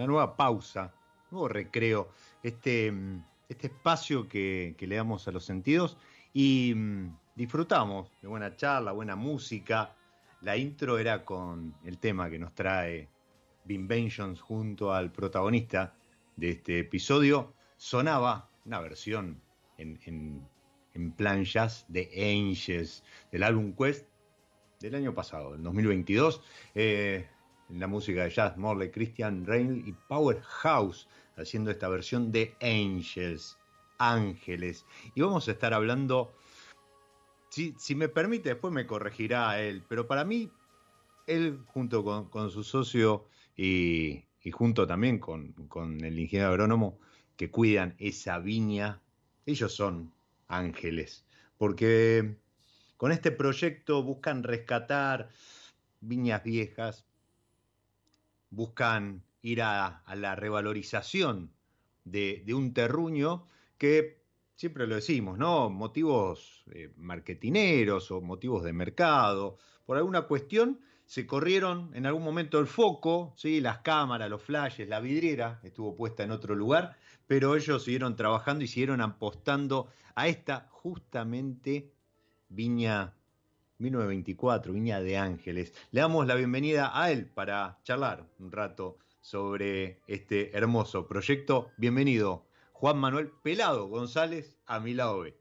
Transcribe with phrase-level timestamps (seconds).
[0.00, 0.94] Una nueva pausa,
[1.30, 2.08] un nuevo recreo,
[2.42, 2.92] este,
[3.48, 5.98] este espacio que, le damos a los sentidos
[6.32, 9.94] y mm, disfrutamos de buena charla, buena música.
[10.40, 13.08] La intro era con el tema que nos trae
[13.64, 15.94] Binventions junto al protagonista
[16.36, 17.52] de este episodio.
[17.76, 19.42] Sonaba una versión
[19.76, 19.98] en,
[20.94, 24.06] en plan jazz de Angels del álbum Quest
[24.80, 26.40] del año pasado, el 2022
[27.70, 33.58] en la música de jazz, Morley, Christian Rain y Powerhouse, haciendo esta versión de Angels,
[33.98, 34.84] Ángeles.
[35.14, 36.32] Y vamos a estar hablando,
[37.48, 40.50] si, me permite, después me corregirá él, pero para mí,
[41.26, 43.26] él junto con, su socio
[43.56, 46.98] y, junto también con, con el ingeniero agrónomo
[47.36, 49.00] que cuidan esa viña,
[49.46, 50.12] ellos son
[50.48, 51.24] ángeles,
[51.56, 52.36] porque
[52.96, 55.30] con este proyecto buscan rescatar
[56.00, 57.06] viñas viejas,
[58.50, 61.52] buscan ir a, la revalorización
[62.04, 63.46] de, un terruño
[63.78, 64.22] que
[64.56, 65.70] siempre lo decimos, ¿no?
[65.70, 69.56] Motivos eh, marketineros o motivos de mercado,
[69.86, 73.60] por alguna cuestión se corrieron en algún momento el foco, ¿sí?
[73.60, 76.96] las cámaras, los flashes, la vidriera estuvo puesta en otro lugar,
[77.26, 81.92] pero ellos siguieron trabajando y siguieron apostando a esta justamente
[82.48, 83.14] viña
[83.80, 85.72] 1924, Viña de Ángeles.
[85.90, 91.70] Le damos la bienvenida a él para charlar un rato sobre este hermoso proyecto.
[91.78, 95.34] Bienvenido, Juan Manuel Pelado González, a mi lado B.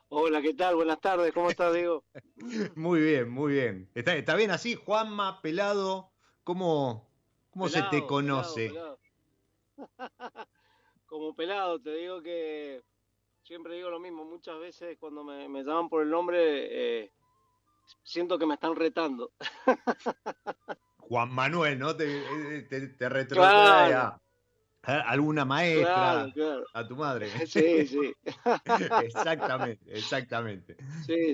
[0.09, 0.75] Hola, ¿qué tal?
[0.75, 2.03] Buenas tardes, ¿cómo estás, Diego?
[2.75, 3.89] muy bien, muy bien.
[3.94, 6.09] ¿Está, bien así, Juanma Pelado?
[6.44, 7.07] ¿Cómo,
[7.51, 8.73] cómo se te conoce?
[11.05, 12.84] Como pelado, te digo que
[13.47, 17.12] siempre digo lo mismo, muchas veces cuando me, llaman por el nombre, eh,
[18.03, 19.31] siento que me están retando.
[20.97, 21.96] Juan Manuel, ¿no?
[21.96, 24.19] Te, eh, te, a,
[24.84, 26.28] alguna maestra,
[26.74, 27.30] a tu madre.
[27.47, 28.13] Sí, sí.
[29.03, 30.75] exactamente, exactamente.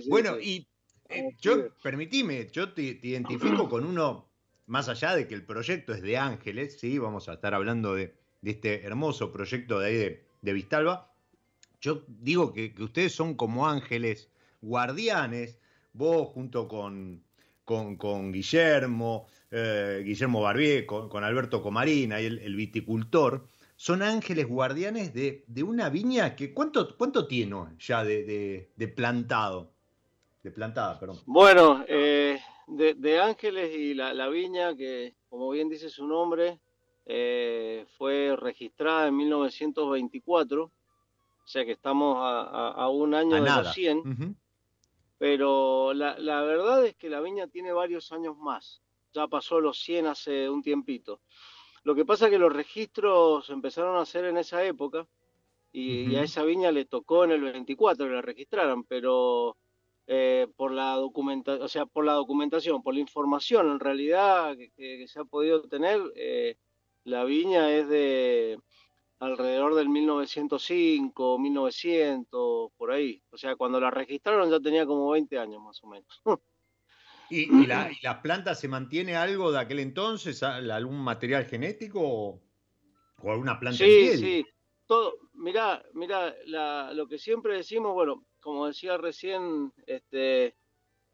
[0.08, 0.68] bueno, y
[1.10, 4.30] eh, yo, permitime, yo te, identifico con uno,
[4.68, 8.14] más allá de que el proyecto es de Ángeles, sí, vamos a estar hablando de,
[8.44, 11.13] este hermoso proyecto de ahí de, de Vistalba,
[11.84, 14.30] yo digo que, ustedes son como ángeles
[14.62, 15.60] guardianes,
[15.92, 17.22] vos junto con,
[17.66, 25.44] con, Guillermo, eh, Guillermo Barbier, con, Alberto Comarina y el, viticultor, son ángeles guardianes de,
[25.62, 29.74] una viña que ¿cuánto, cuánto tiene ya de, plantado?
[30.42, 31.20] De plantada, perdón.
[31.26, 36.60] Bueno, eh, de, ángeles y la, viña, que como bien dice su nombre,
[37.06, 40.72] eh, fue registrada en 1924
[41.44, 44.38] o sea que estamos a, un año de los 100.
[45.18, 48.82] Pero la, verdad es que la viña tiene varios años más.
[49.14, 51.22] Ya pasó los 100 hace un tiempito.
[51.84, 55.08] Lo que pasa es que los registros empezaron a hacer en esa época
[55.72, 59.58] y, a esa viña le tocó en el 24 que la registraran, pero
[60.08, 65.06] eh, por la documentación, o sea, por la documentación, por la información en realidad que,
[65.08, 66.58] se ha podido tener, eh,
[67.04, 68.60] la viña es de
[69.24, 73.22] alrededor del 1905, 1900, por ahí.
[73.32, 76.22] O sea, cuando la registraron ya tenía como 20 años más o menos.
[77.30, 80.44] ¿Y, la, planta se mantiene algo de aquel entonces?
[80.44, 82.42] ¿Algún material genético o,
[83.24, 83.78] alguna planta?
[83.78, 84.46] Sí, sí.
[84.86, 86.36] Todo, mirá, mirá
[86.94, 90.56] lo que siempre decimos, bueno, como decía recién, este,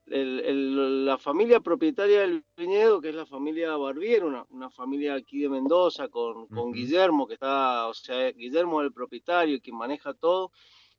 [0.09, 5.49] la familia propietaria del viñedo, que es la familia Barbier, una, una familia aquí de
[5.49, 10.13] Mendoza, con, con Guillermo, que está, o sea, Guillermo es el propietario y quien maneja
[10.13, 10.51] todo.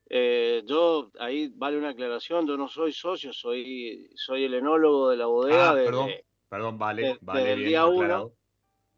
[0.09, 5.17] Eh, yo, ahí vale una aclaración, yo no soy socio, soy, soy el enólogo de
[5.17, 5.71] la bodega.
[5.71, 6.11] Ah, perdón,
[6.49, 7.41] perdón, vale, vale.
[7.41, 8.33] Desde el día uno,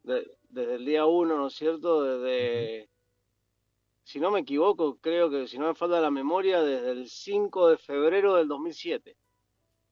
[0.02, 2.02] desde el día uno, ¿no es cierto?
[2.02, 2.88] Desde,
[4.04, 7.68] si no me equivoco, creo que si no me falta la memoria, desde el 5
[7.68, 9.16] de febrero del 2007.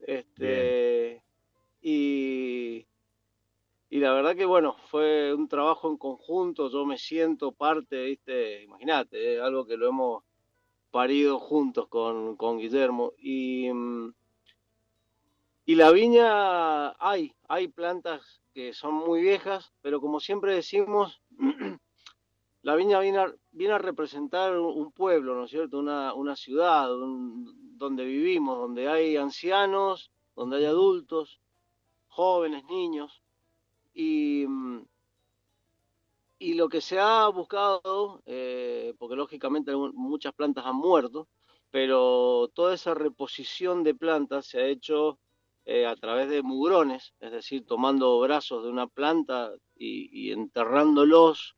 [0.07, 1.23] Este,
[1.83, 2.87] y,
[3.91, 9.41] la verdad que bueno, fue un trabajo en conjunto, yo me siento parte, viste, imagínate,
[9.41, 10.25] algo que lo hemos
[10.91, 13.13] parido juntos con, con Guillermo.
[13.19, 13.69] Y,
[15.67, 21.21] y la viña hay, hay plantas que son muy viejas, pero como siempre decimos,
[22.63, 25.79] la viña viene a, viene a representar un pueblo, ¿no es cierto?
[25.79, 26.91] Una, una ciudad
[27.81, 31.41] donde vivimos, donde hay ancianos, donde hay adultos,
[32.09, 33.23] jóvenes, niños.
[33.95, 34.45] Y,
[36.39, 41.27] y lo que se ha buscado, eh, porque lógicamente muchas plantas han muerto,
[41.71, 45.19] pero toda esa reposición de plantas se ha hecho
[45.65, 51.57] eh, a través de mugrones, es decir, tomando brazos de una planta y enterrándolos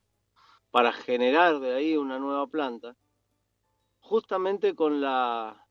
[0.71, 2.97] para generar de ahí una nueva planta,
[3.99, 5.62] justamente con la,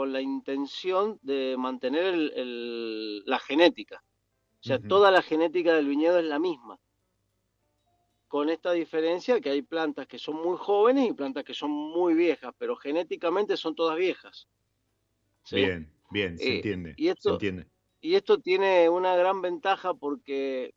[0.00, 4.02] con la intención de mantener la genética.
[4.60, 6.80] O sea, toda la genética del viñedo es la misma.
[8.26, 12.14] Con esta diferencia que hay plantas que son muy jóvenes y plantas que son muy
[12.14, 14.48] viejas, pero genéticamente son todas viejas.
[15.52, 17.66] Bien, bien, se, eh, entiende, y esto, se entiende.
[18.00, 20.72] Y esto tiene una gran ventaja porque,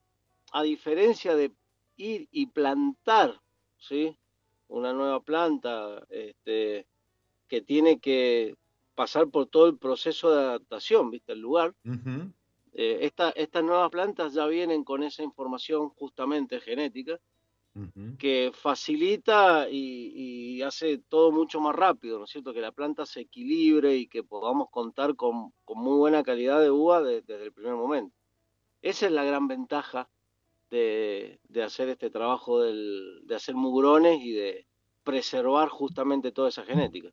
[0.51, 1.53] a diferencia de
[1.95, 3.39] ir y plantar
[3.77, 4.17] ¿sí?
[4.67, 6.87] Una nueva planta este,
[7.47, 8.57] que tiene que
[8.95, 11.33] pasar por todo el proceso de adaptación, ¿viste?
[11.33, 11.73] El lugar.
[12.73, 17.19] Eh, estas nuevas plantas ya vienen con esa información justamente genética
[18.19, 22.53] que facilita y, hace todo mucho más rápido, ¿no es cierto?
[22.53, 27.01] Que la planta se equilibre y que podamos contar con, muy buena calidad de uva
[27.01, 28.15] desde el primer momento.
[28.81, 30.07] Esa es la gran ventaja
[30.69, 34.67] de, hacer este trabajo de hacer mugrones y de
[35.03, 37.09] preservar justamente toda esa genética.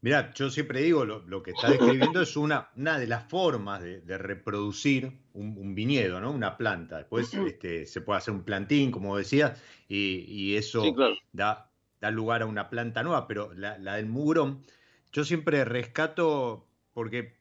[0.00, 4.18] Mira, yo siempre digo, lo, que está describiendo es una, una de las formas de,
[4.18, 6.30] reproducir un, viñedo, ¿no?
[6.30, 6.98] Una planta.
[6.98, 10.84] Después este, se puede hacer un plantín, como decías, y, eso
[11.32, 11.68] da,
[12.00, 14.62] da, lugar a una planta nueva, pero la, la del mugrón,
[15.12, 17.38] yo siempre rescato, porque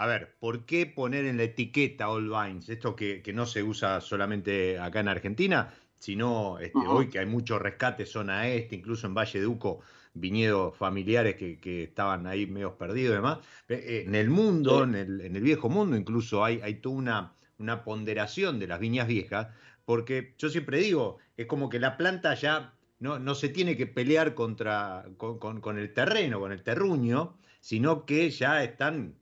[0.00, 2.70] a ver, ¿por qué poner en la etiqueta All Vines?
[2.70, 7.58] Esto que, no se usa solamente acá en Argentina, sino este, hoy que hay mucho
[7.58, 9.80] rescate zona este, incluso en Valle de Uco,
[10.14, 13.38] viñedos familiares que, estaban ahí medio perdidos y demás.
[13.68, 18.58] Eh, en el mundo, en, el, viejo mundo, incluso hay, hay toda una, una ponderación
[18.58, 19.48] de las viñas viejas,
[19.84, 23.86] porque yo siempre digo, es como que la planta ya no, no se tiene que
[23.86, 29.16] pelear contra, con, con el terreno, con el terruño, sino que ya están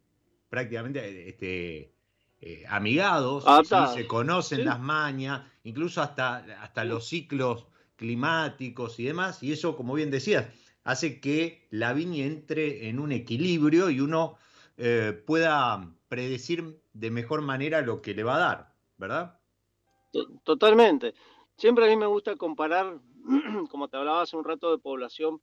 [0.49, 1.93] prácticamente eh, este,
[2.41, 3.45] eh, amigados,
[3.95, 7.67] se conocen las mañas, incluso hasta, hasta los ciclos
[7.97, 10.47] climáticos y demás, y eso, como bien decías,
[10.89, 14.39] hace que la viña entre en un equilibrio y uno
[14.77, 19.39] eh, pueda predecir de mejor manera lo que le va a dar, ¿verdad?
[20.45, 21.15] Totalmente.
[21.57, 22.99] Siempre a mí me gusta comparar,
[23.71, 25.43] como te hablaba hace un rato de población,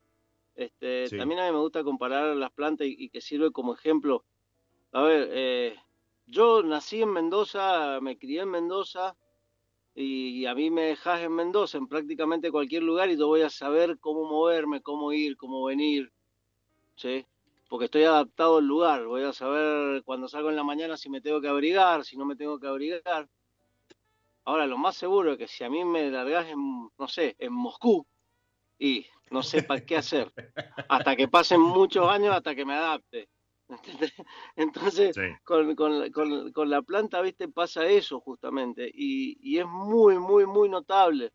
[0.56, 4.26] este, también a mí me gusta comparar las plantas y que sirve como ejemplo
[4.96, 5.76] a ver, eh,
[6.26, 9.18] yo nací en Mendoza, me crié en Mendoza
[9.96, 13.50] y, a mí me dejas en Mendoza, en prácticamente cualquier lugar y yo voy a
[13.50, 16.12] saber cómo moverme, cómo ir, cómo venir,
[16.96, 17.26] ¿sí?
[17.70, 21.22] Porque estoy adaptado al lugar, voy a saber cuando salgo en la mañana si me
[21.22, 23.30] tengo que abrigar, si no me tengo que abrigar.
[24.44, 27.54] Ahora, lo más seguro es que si a mí me largas en, no sé, en
[27.54, 28.06] Moscú,
[28.78, 30.32] y no sé para qué hacer,
[30.90, 33.30] hasta que pasen muchos años hasta que me adapte.
[34.56, 38.90] Entonces, con, con, la planta, viste, pasa eso justamente.
[38.94, 41.32] Y, es muy, muy, muy notable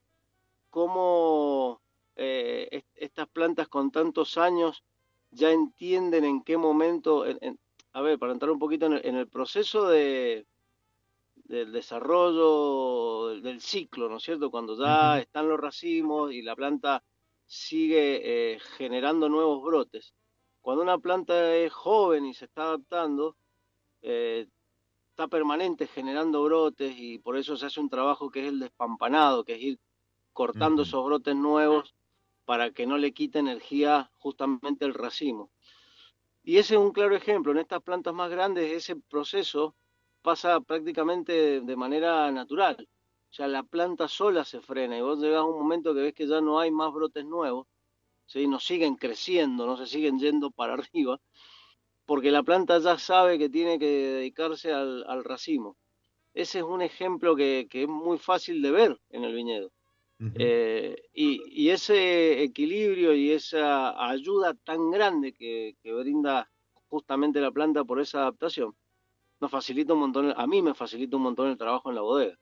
[0.71, 1.83] cómo
[2.17, 4.85] eh, estas plantas con tantos años
[5.31, 7.25] ya entienden en qué momento,
[7.93, 10.47] a ver, para entrar un poquito en el, proceso de,
[11.45, 14.51] del desarrollo del, ciclo, ¿no es cierto?
[14.51, 17.03] Cuando ya están los racimos y la planta
[17.47, 18.21] sigue
[18.55, 20.15] eh, generando nuevos brotes.
[20.61, 23.37] Cuando una planta es joven y se está adaptando,
[24.03, 24.47] eh,
[25.11, 29.45] está permanente generando brotes y por eso se hace un trabajo que es el despampanado,
[29.45, 29.79] que es ir
[30.33, 31.95] cortando esos brotes nuevos
[32.45, 35.51] para que no le quite energía justamente el racimo.
[36.43, 37.53] Y ese es un claro ejemplo.
[37.53, 39.75] En estas plantas más grandes ese proceso
[40.23, 42.89] pasa prácticamente de manera natural.
[43.31, 46.15] O sea, la planta sola se frena y vos llegas a un momento que ves
[46.15, 47.67] que ya no hay más brotes nuevos,
[48.31, 48.47] ¿sí?
[48.47, 51.21] no siguen creciendo, no se siguen yendo para arriba,
[52.07, 55.77] porque la planta ya sabe que tiene que dedicarse al, racimo.
[56.33, 59.73] Ese es un ejemplo que, es muy fácil de ver en el viñedo.
[60.35, 66.51] Eh, y, ese equilibrio y esa ayuda tan grande que, brinda
[66.89, 68.75] justamente la planta por esa adaptación,
[69.41, 72.39] nos facilita un montón, a mí me facilita un montón el trabajo en la bodega.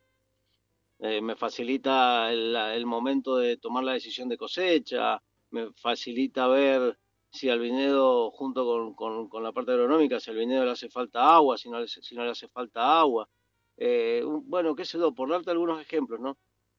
[1.01, 6.99] Eh, me facilita el, momento de tomar la decisión de cosecha, me facilita ver
[7.31, 11.59] si al viñedo, junto con, la parte agronómica, si al viñedo le hace falta agua,
[11.59, 13.29] si no, si no le hace falta agua.
[13.77, 16.37] Eh, bueno, qué sé yo, por darte algunos ejemplos, ¿no?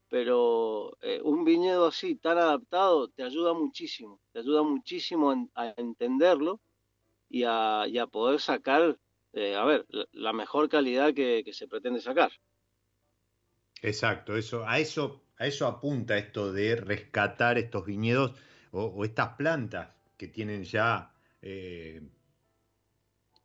[0.10, 6.60] pero eh, un viñedo así, tan adaptado, te ayuda muchísimo, te ayuda muchísimo a entenderlo
[7.30, 8.98] y a, poder sacar,
[9.34, 12.32] eh, a ver, la mejor calidad que, se pretende sacar.
[13.82, 18.32] Exacto, eso, a eso, a eso apunta esto de rescatar estos viñedos
[18.72, 22.02] o, estas plantas que tienen ya, eh,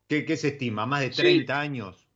[0.09, 0.87] ¿qué, se estima?
[0.87, 2.09] Más de 30 años,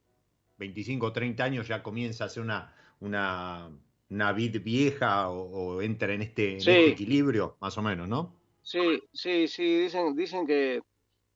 [0.59, 3.71] 25 o 30 años ya comienza a ser una, una
[4.11, 8.35] una vid vieja o, entra en este, este, equilibrio, más o menos, ¿no?
[8.63, 10.83] Sí, sí, sí, dicen, dicen que,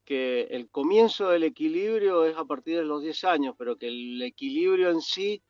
[0.05, 4.21] que el comienzo del equilibrio es a partir de los 10 años, pero que el
[4.23, 5.43] equilibrio en sí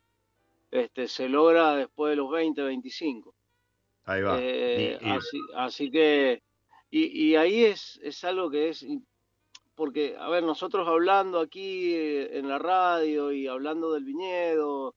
[0.71, 3.33] este, se logra después de los 20, 25.
[4.05, 4.37] Ahí va.
[4.39, 4.99] Eh,
[5.55, 6.43] así, que,
[6.89, 8.85] y, y, ahí es, es algo que es,
[9.75, 14.95] porque, a ver, nosotros hablando aquí eh, en la radio y hablando del viñedo,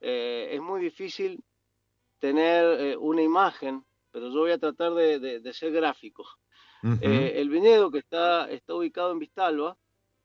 [0.00, 1.42] eh, es muy difícil
[2.18, 6.26] tener eh, una imagen, pero yo voy a tratar de, ser gráfico.
[7.00, 9.74] El viñedo que está, está ubicado en Vistalba.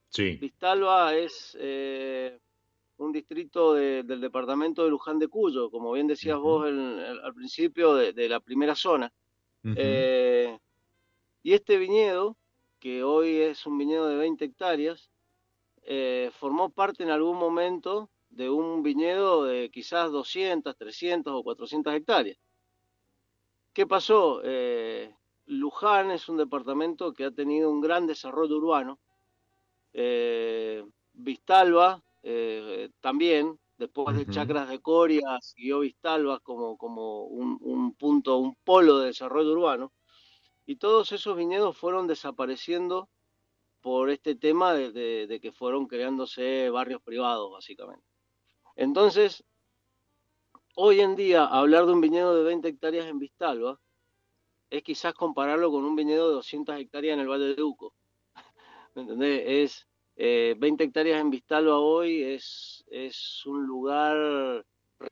[0.10, 0.36] Sí.
[0.36, 1.58] Vistalba es
[3.00, 8.30] un distrito del departamento de Luján de Cuyo, como bien decías vos al principio, de,
[8.30, 9.12] la primera zona.
[9.64, 12.36] y este viñedo,
[12.80, 15.10] que hoy es un viñedo de 20 hectáreas,
[16.34, 22.38] formó parte en algún momento de un viñedo de quizás 200, 300 o 400 hectáreas.
[23.74, 24.42] ¿Qué pasó?
[24.44, 25.14] Eh,
[25.46, 29.00] Luján es un departamento que ha tenido un gran desarrollo urbano.
[29.94, 38.38] Eh, Vistalba eh, también, después de Chacras de Coria, siguió Vistalba como, como un, punto,
[38.38, 39.94] un polo de desarrollo urbano.
[40.66, 43.10] Y todos esos viñedos fueron desapareciendo
[43.82, 48.06] por este tema de que fueron creándose barrios privados, básicamente.
[48.76, 49.44] Entonces,
[50.76, 53.78] hoy en día, hablar de un viñedo de 20 hectáreas en Vistalba
[54.70, 57.94] es quizás compararlo con un viñedo de 200 hectáreas en el Valle de Uco.
[58.96, 59.44] ¿Me entendés?
[59.46, 59.88] Es,
[60.20, 64.66] 20 eh, hectáreas en Vistalba hoy es, es un lugar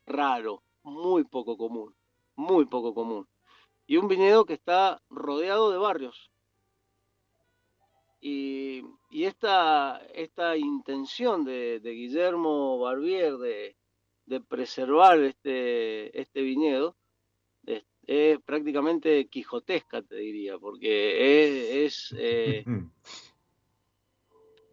[0.05, 1.95] raro, muy poco común,
[2.35, 3.25] muy poco común.
[3.85, 6.29] Y un viñedo que está rodeado de barrios.
[8.19, 16.97] Y, esta, esta intención de, Guillermo Barbier de, preservar este, este viñedo
[17.65, 22.65] es, prácticamente quijotesca, te diría, porque es, eh,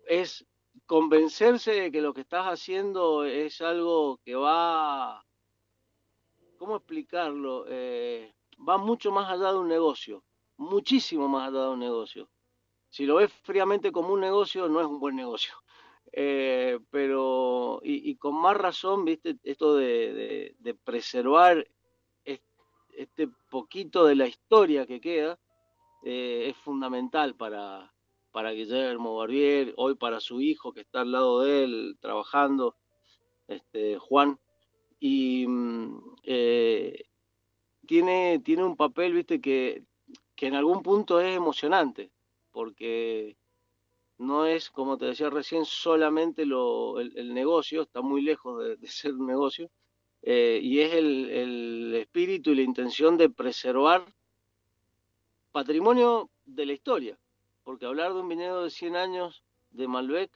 [0.07, 0.47] es
[0.87, 5.25] convencerse de que lo que estás haciendo es algo que va,
[6.59, 7.67] ¿cómo explicarlo?
[7.69, 8.35] Eh,
[8.69, 10.25] va mucho más allá de un negocio,
[10.57, 12.29] muchísimo más allá de un negocio
[12.95, 15.53] si lo ves fríamente como un negocio, no es un buen negocio.
[16.17, 21.67] Eh, pero, y, con más razón, viste, esto de, preservar
[22.23, 25.41] este poquito de la historia que queda,
[26.05, 27.93] eh, es fundamental para,
[28.35, 32.75] para Guillermo Barbier, hoy para su hijo que está al lado de él trabajando,
[33.47, 34.41] este, Juan,
[34.99, 37.05] y mm, eh,
[37.87, 39.85] tiene, tiene un papel, viste, que,
[40.35, 42.11] que en algún punto es emocionante
[42.51, 43.37] porque
[44.19, 49.15] no es, como te decía recién, solamente lo, el, negocio, está muy lejos de, ser
[49.15, 49.71] un negocio,
[50.23, 54.05] eh, y es el, espíritu y la intención de preservar
[55.53, 57.17] patrimonio de la historia,
[57.65, 60.31] porque hablar de un viñedo de 100 años de Malbec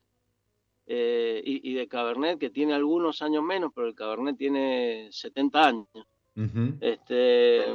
[0.86, 5.86] eh, y, de Cabernet, que tiene algunos años menos, pero el Cabernet tiene 70 años.
[6.80, 7.74] este,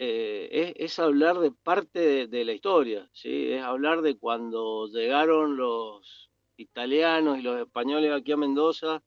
[0.00, 3.52] eh, es, hablar de parte de, la historia, ¿sí?
[3.52, 9.02] es hablar de cuando llegaron los italianos y los españoles aquí a Mendoza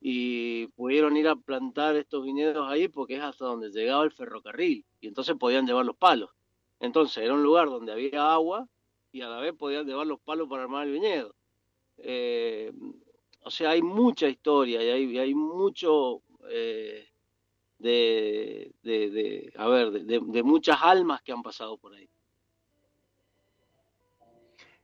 [0.00, 4.84] y pudieron ir a plantar estos viñedos ahí porque es hasta donde llegaba el ferrocarril
[5.00, 6.30] y entonces podían llevar los palos.
[6.80, 8.68] Entonces era un lugar donde había agua
[9.12, 11.34] y a la vez podían llevar los palos para armar el viñedo.
[11.98, 12.72] Eh,
[13.42, 17.08] o sea, hay mucha historia y hay, hay mucho eh,
[17.78, 22.08] de, de, a ver, de, muchas almas que han pasado por ahí.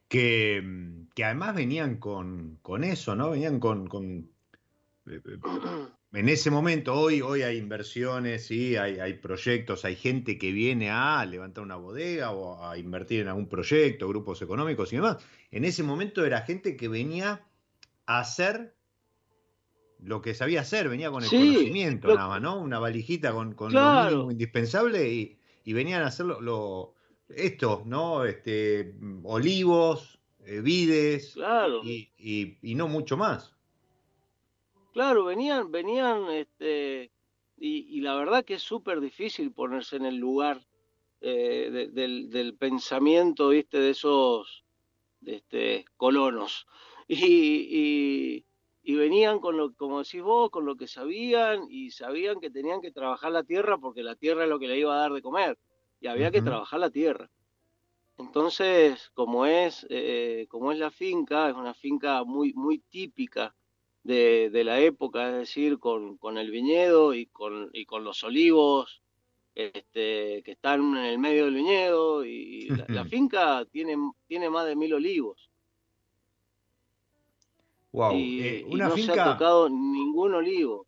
[0.09, 0.63] Que,
[1.15, 3.31] que además venían con, con, eso, ¿no?
[3.31, 4.31] Venían con, con
[5.07, 5.21] eh,
[6.12, 8.76] en ese momento, hoy, hoy hay inversiones, ¿sí?
[8.76, 13.28] hay, hay, proyectos, hay gente que viene a levantar una bodega o a invertir en
[13.28, 15.25] algún proyecto, grupos económicos y demás.
[15.50, 17.47] En ese momento era gente que venía
[18.04, 18.75] a hacer
[20.00, 22.61] lo que sabía hacer, venía con el conocimiento nada más, ¿no?
[22.61, 25.09] Una valijita con, con lo mínimo indispensable
[25.64, 26.95] y, venían a hacer lo,
[27.31, 28.25] esto, ¿no?
[28.25, 31.38] Este, olivos, eh, vides
[31.85, 33.54] y, y no mucho más.
[34.93, 37.11] Claro, venían, venían, este,
[37.57, 40.67] y, la verdad que es súper difícil ponerse en el lugar
[41.23, 44.65] eh, del, del, pensamiento, viste, de esos
[45.25, 46.67] este, colonos.
[47.09, 48.45] Y,
[48.85, 52.81] y, venían con lo, como decís vos, con lo que sabían, y sabían que tenían
[52.81, 55.21] que trabajar la tierra porque la tierra es lo que le iba a dar de
[55.21, 55.59] comer,
[56.01, 57.31] y había que trabajar la tierra.
[58.19, 63.55] Entonces, como es, eh, como es la finca, es una finca muy, muy típica
[64.04, 69.02] de, la época, es decir, con, con, el viñedo y con, y con los olivos
[69.54, 72.25] este, que están en el medio del viñedo.
[72.25, 75.50] Y la, finca tiene, tiene más de mil olivos.
[77.92, 80.87] Wow, y, eh, una no se ha tocado ningún olivo.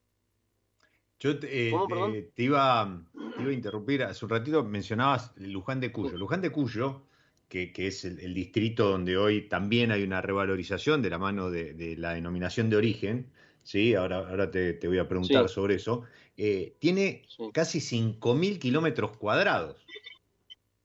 [1.21, 3.03] Yo te, eh, eh, te, iba,
[3.37, 6.17] te, iba, a interrumpir, hace un ratito mencionabas Luján de Cuyo.
[6.17, 7.03] Luján de Cuyo
[7.73, 12.15] que, es el, distrito donde hoy también hay una revalorización de la mano de, la
[12.15, 13.31] denominación de origen,
[13.63, 13.95] ¿sí?
[13.95, 16.03] ahora, ahora te, voy a preguntar sobre eso,
[16.37, 19.87] eh, tiene casi 5.000 kilómetros cuadrados,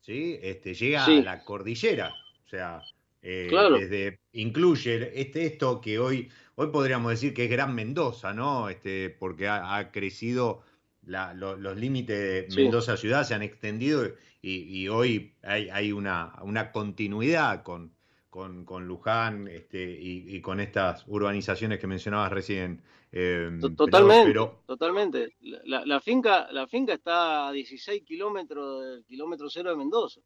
[0.01, 0.37] ¿sí?
[0.43, 2.13] este, llega a la cordillera,
[2.45, 2.83] o sea,
[3.21, 8.69] eh, desde, incluye este, esto que hoy, hoy podríamos decir que es Gran Mendoza, ¿no?
[8.69, 10.61] Este, porque ha, crecido
[11.01, 14.03] los límites de Mendoza ciudad, se han extendido
[14.41, 17.93] y, hoy hay, una, continuidad con,
[18.29, 22.81] con, Luján este, y, con estas urbanizaciones que mencionabas recién.
[23.11, 25.35] Em, totalmente, totalmente.
[25.65, 30.21] La, finca, la finca está a 16 kilómetros del kilómetro cero de Mendoza.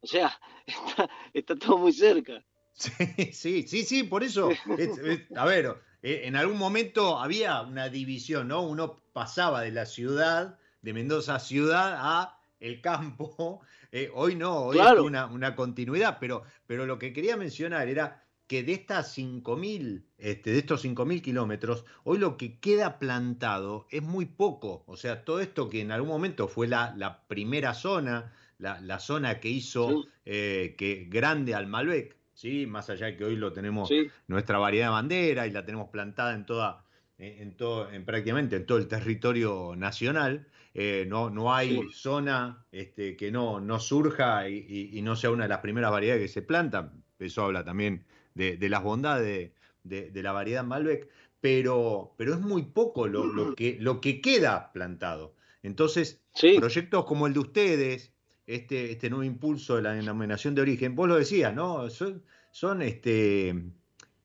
[0.00, 0.40] O sea,
[1.34, 2.42] está, todo muy cerca.
[2.72, 4.48] Sí, sí, sí, sí, por eso,
[5.36, 8.62] a ver, eh, en algún momento había una división, ¿no?
[8.62, 13.60] Uno pasaba de la ciudad de Mendoza ciudad a el campo.
[13.92, 18.22] Eh, hoy no, hoy es una, una, continuidad, pero, pero lo que quería mencionar era
[18.50, 24.02] que de estas 5.000, este, de estos 5.000 kilómetros, hoy lo que queda plantado es
[24.02, 24.84] muy poco.
[24.86, 29.00] O sea, todo esto que en algún momento fue la, la primera zona, la, la,
[29.00, 32.66] zona que hizo eh, que grande al Malbec, ¿sí?
[32.66, 33.88] más allá de que hoy lo tenemos
[34.26, 36.84] nuestra variedad de bandera y la tenemos plantada en toda,
[37.18, 40.46] en, todo, en prácticamente en todo el territorio nacional.
[40.72, 45.48] Eh, no, no hay zona este, que no, no surja y, no sea una de
[45.48, 47.02] las primeras variedades que se plantan.
[47.18, 48.04] Eso habla también
[48.34, 49.52] de, las bondades
[49.82, 51.08] de, la variedad Malbec,
[51.40, 55.34] pero, pero es muy poco lo, que, lo que queda plantado.
[55.62, 56.22] Entonces,
[56.58, 58.12] proyectos como el de ustedes,
[58.46, 61.90] este, este nuevo impulso de la denominación de origen, vos lo decías, ¿no?
[61.90, 63.54] Son, son este,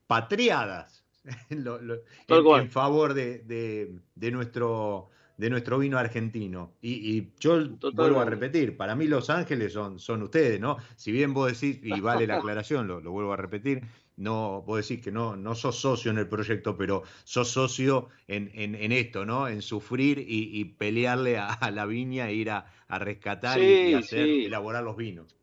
[0.06, 1.04] patriadas
[1.50, 6.72] en, favor de, de nuestro de nuestro vino argentino.
[6.80, 10.76] Y, yo vuelvo a repetir, para mí Los Ángeles son, son ustedes, ¿no?
[10.96, 13.82] Si bien vos decís, y vale la aclaración, lo, vuelvo a repetir,
[14.16, 18.50] no, vos decís que no, no sos socio en el proyecto, pero sos socio en,
[18.54, 19.46] en, esto, ¿no?
[19.48, 24.96] En sufrir y, pelearle a, la viña e ir a, rescatar y, hacer, elaborar los
[24.96, 25.36] vinos.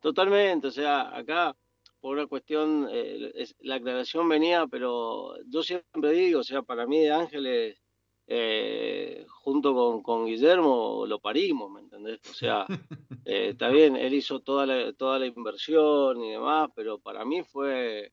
[0.00, 1.54] Totalmente, o sea, acá
[2.00, 6.98] por una cuestión, eh, la aclaración venía, pero yo siempre digo, o sea, para mí
[6.98, 7.81] de Ángeles
[8.26, 12.20] eh, junto con, con, Guillermo lo parimos, ¿me entendés?
[12.30, 12.66] O sea,
[13.24, 17.42] eh, está bien, él hizo toda la, toda la inversión y demás, pero para mí
[17.42, 18.12] fue,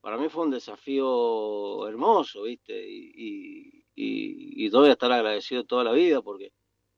[0.00, 2.88] para mí fue un desafío hermoso, ¿viste?
[2.88, 6.52] Y, y, y, voy a estar agradecido toda la vida porque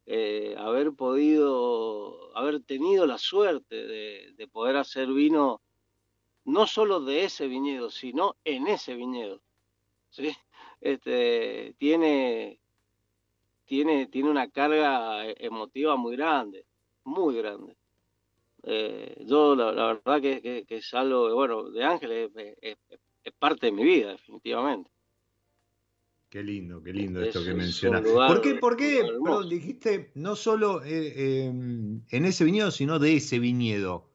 [0.07, 5.61] eh, haber podido, haber tenido la suerte de, de poder hacer vino
[6.45, 9.41] no solo de ese viñedo, sino en ese viñedo.
[10.11, 10.35] ¿sí?
[10.83, 12.59] Este, tiene,
[13.65, 16.67] tiene, tiene una carga emotiva muy grande,
[17.05, 17.77] muy grande.
[18.65, 22.77] Eh, yo la, verdad que, es algo, bueno, de Ángeles es,
[23.39, 24.91] parte de mi vida, definitivamente.
[26.29, 28.03] Qué lindo, qué lindo esto que mencionas.
[28.03, 29.05] ¿Por qué, por qué
[29.49, 34.11] dijiste no solo eh, em, en ese viñedo, sino de ese viñedo?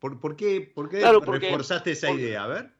[0.00, 2.44] ¿Por, por qué, por qué reforzaste esa idea?
[2.44, 2.74] A ver.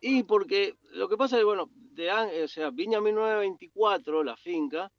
[0.00, 2.10] Y porque lo que pasa es, bueno, de,
[2.44, 4.90] o sea, Viña 1924, la finca,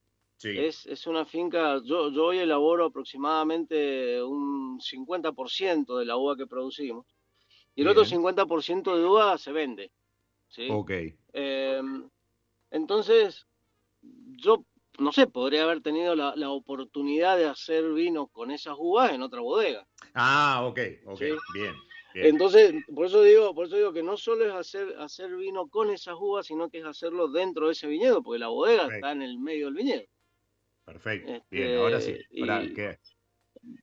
[0.44, 6.46] es, es, una finca, yo, yo hoy elaboro aproximadamente un 50% de la uva que
[6.46, 7.08] producimos
[7.74, 9.92] y el otro 50% de uva se vende.
[10.50, 10.68] ¿sí?
[10.70, 10.92] Ok.
[11.34, 12.10] Em,
[12.72, 13.46] entonces,
[14.02, 14.66] yo,
[15.00, 19.22] no sé, podría haber tenido la, la, oportunidad de hacer vino con esas uvas en
[19.22, 19.86] otra bodega.
[20.14, 21.22] Ah, ok, ok,
[21.54, 21.76] bien.
[22.16, 25.90] Entonces, por eso digo, por eso digo que no solo es hacer, hacer vino con
[25.90, 29.22] esas uvas, sino que es hacerlo dentro de ese viñedo, porque la bodega está en
[29.22, 30.04] el medio del viñedo.
[30.86, 31.44] Perfecto.
[31.52, 32.16] Bien, ahora sí.
[32.32, 33.00] Este,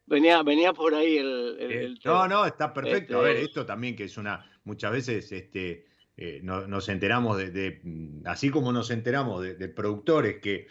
[0.07, 3.19] venía, venía por ahí el, No, no, está perfecto.
[3.19, 7.81] A ver, este esto también que es una, muchas veces este, eh, nos enteramos de,
[8.25, 10.69] así como nos enteramos de, de productores que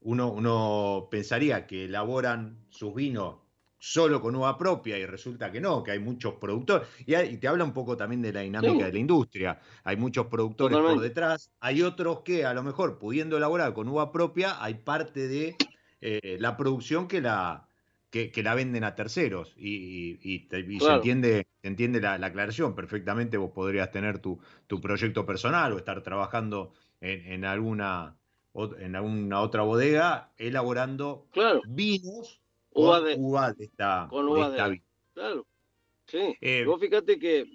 [0.00, 3.43] uno, uno pensaría que elaboran sus vinos
[3.84, 6.88] solo con uva propia y resulta que no, que hay muchos productores.
[7.00, 9.60] Y, te habla un poco también de la dinámica de la industria.
[9.84, 14.10] Hay muchos productores por detrás, hay otros que a lo mejor pudiendo elaborar con uva
[14.10, 15.56] propia, hay parte de
[16.00, 17.68] eh, la producción que la,
[18.10, 19.52] que, la venden a terceros.
[19.58, 22.74] Y, se entiende, entiende la, aclaración.
[22.74, 28.16] Perfectamente vos podrías tener tu, tu proyecto personal o estar trabajando en, alguna
[28.78, 31.26] en alguna otra bodega elaborando
[31.66, 32.43] vinos
[32.74, 34.82] de, uva de esta, con uva de,
[35.12, 35.46] claro
[36.06, 36.36] sí.
[36.40, 37.46] Eh, vos fíjate que,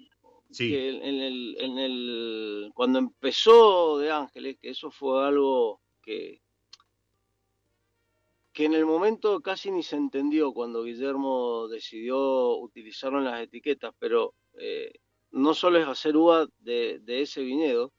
[0.58, 6.40] en, el, en el cuando empezó de Ángeles que eso fue algo que
[8.52, 13.94] que en el momento casi ni se entendió cuando Guillermo decidió utilizarlo en las etiquetas
[13.98, 14.92] pero eh,
[15.30, 17.92] no solo es hacer uva de, de ese viñedo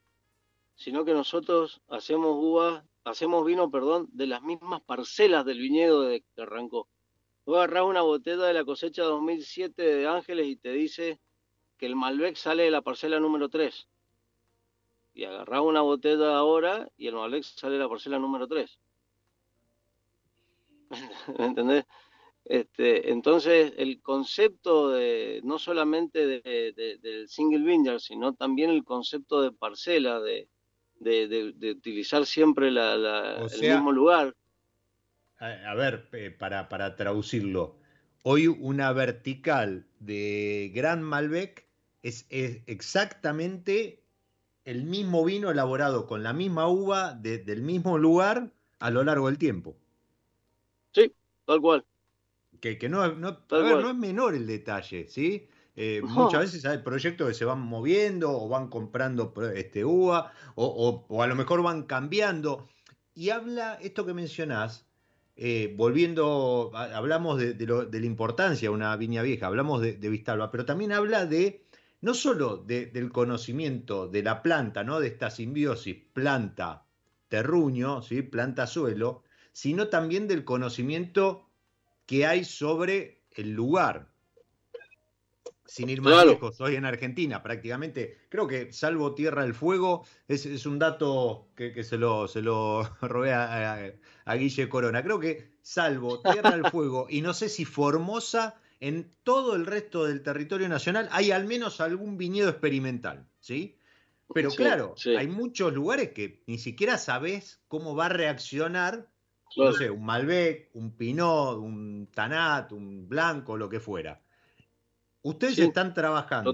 [0.76, 6.22] sino que nosotros hacemos uva hacemos vino perdón de las mismas parcelas del viñedo de
[6.22, 6.90] que arrancó
[7.46, 11.20] Vos agarrás una botella de la cosecha 2007 de Ángeles y te dice
[11.78, 13.88] que el Malbec sale de la parcela número 3.
[15.14, 18.80] Y agarrás una botella ahora y el Malbec sale de la parcela número 3.
[21.40, 21.86] ¿Me entendés?
[22.46, 29.42] Este, entonces, el concepto de no solamente de, del single vineyard, sino también el concepto
[29.42, 30.48] de parcela, de,
[31.00, 34.36] de utilizar siempre la, el mismo lugar
[35.42, 37.76] a, ver, para, para traducirlo,
[38.24, 41.66] hoy una vertical de Gran Malbec
[42.04, 44.04] es, exactamente
[44.66, 49.40] el mismo vino elaborado con la misma uva del mismo lugar a lo largo del
[49.40, 49.76] tiempo.
[50.94, 51.12] Sí,
[51.46, 51.86] tal cual.
[52.60, 55.48] Que, no, no, no es menor el detalle, ¿sí?
[55.76, 61.06] Eh, muchas veces hay proyectos que se van moviendo o van comprando este, uva o,
[61.08, 62.68] o, a lo mejor van cambiando.
[63.16, 64.86] Y habla, esto que mencionás,
[65.44, 70.92] eh, volviendo, hablamos de, la importancia de una viña vieja, hablamos de, Vistalba, pero también
[70.92, 71.66] habla de,
[72.00, 75.00] no solo del conocimiento de la planta, ¿no?
[75.00, 78.22] de esta simbiosis planta-terruño, ¿sí?
[78.22, 81.50] planta-suelo, sino también del conocimiento
[82.06, 84.11] que hay sobre el lugar,
[85.66, 90.66] sin ir más lejos, hoy en Argentina prácticamente, creo que salvo Tierra del Fuego, es,
[90.66, 96.52] un dato que, se, lo, se lo robé a, Guille Corona, creo que salvo Tierra
[96.52, 101.32] del Fuego y no sé si Formosa, en todo el resto del territorio nacional hay
[101.32, 103.78] al menos algún viñedo experimental, ¿sí?
[104.34, 109.10] Pero claro, hay muchos lugares que ni siquiera sabes cómo va a reaccionar,
[109.58, 114.22] no sé, un Malbec, un Pinot, un Tanat, un Blanco, lo que fuera.
[115.24, 116.54] Ustedes están trabajando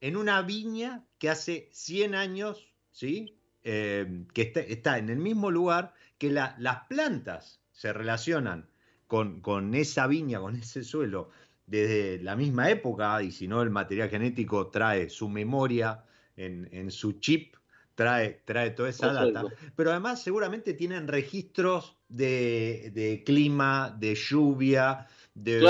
[0.00, 3.38] en una viña que hace 100 años, ¿sí?
[3.64, 8.68] Eh, que está, en el mismo lugar, que las plantas se relacionan
[9.06, 11.30] con, con, esa viña, con ese suelo,
[11.66, 16.04] desde la misma época, y si no, el material genético trae su memoria
[16.36, 17.56] en, su chip,
[17.94, 19.44] trae, trae toda esa data,
[19.76, 25.60] pero además seguramente tienen registros de, clima, de lluvia, de,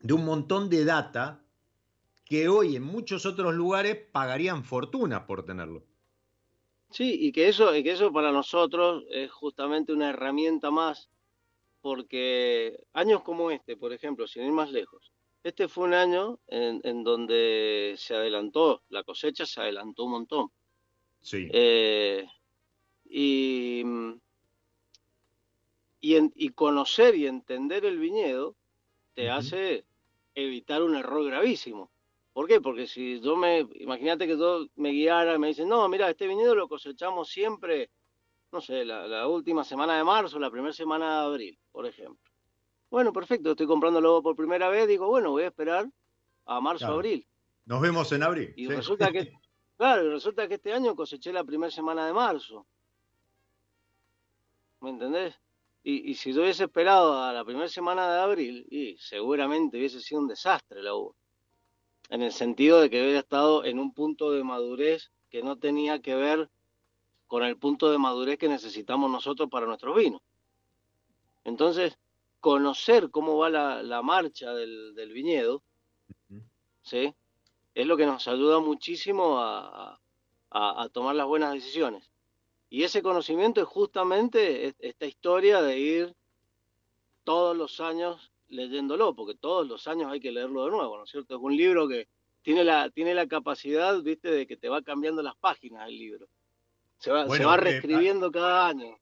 [0.00, 1.42] de un montón de data
[2.24, 5.82] que hoy en muchos otros lugares pagarían fortuna por tenerlo.
[6.90, 11.08] Sí, y que eso, y que eso para nosotros es justamente una herramienta más,
[11.80, 15.12] porque años como este, por ejemplo, sin ir más lejos,
[15.44, 20.50] este fue un año en, donde se adelantó, la cosecha se adelantó un montón.
[21.20, 21.48] Sí.
[21.52, 22.26] Eh,
[23.08, 23.82] y,
[26.00, 28.56] y, conocer y entender el viñedo
[29.14, 29.84] te hace
[30.44, 31.90] evitar un error gravísimo.
[32.32, 32.60] ¿Por qué?
[32.60, 36.26] Porque si yo me, imagínate que yo me guiara y me dicen, no, mira, este
[36.26, 37.90] viñedo lo cosechamos siempre,
[38.52, 42.30] no sé, la, última semana de marzo, la primera semana de abril, por ejemplo.
[42.90, 45.90] Bueno, perfecto, estoy comprando luego por primera vez, digo, bueno, voy a esperar
[46.46, 47.26] a marzo, abril.
[47.66, 48.54] Nos vemos en abril.
[48.56, 49.32] Y resulta que,
[49.76, 52.66] claro, resulta que este año coseché la primera semana de marzo.
[54.80, 55.34] ¿Me entendés?
[55.82, 60.20] Y, si yo hubiese esperado a la primera semana de abril, y seguramente hubiese sido
[60.20, 61.14] un desastre la uva.
[62.10, 66.00] En el sentido de que hubiera estado en un punto de madurez que no tenía
[66.00, 66.50] que ver
[67.26, 70.20] con el punto de madurez que necesitamos nosotros para nuestros vinos.
[71.44, 71.98] Entonces,
[72.40, 75.62] conocer cómo va la, marcha del, viñedo,
[76.82, 77.14] ¿sí?
[77.74, 79.98] Es lo que nos ayuda muchísimo a
[80.92, 82.07] tomar las buenas decisiones.
[82.70, 86.14] Y ese conocimiento es justamente esta historia de ir
[87.24, 91.10] todos los años leyéndolo, porque todos los años hay que leerlo de nuevo, ¿no es
[91.10, 91.36] cierto?
[91.36, 92.08] Es un libro que
[92.42, 96.28] tiene la, tiene la capacidad, viste, de que te va cambiando las páginas el libro.
[96.98, 98.98] Se va, se va eh, reescribiendo cada año.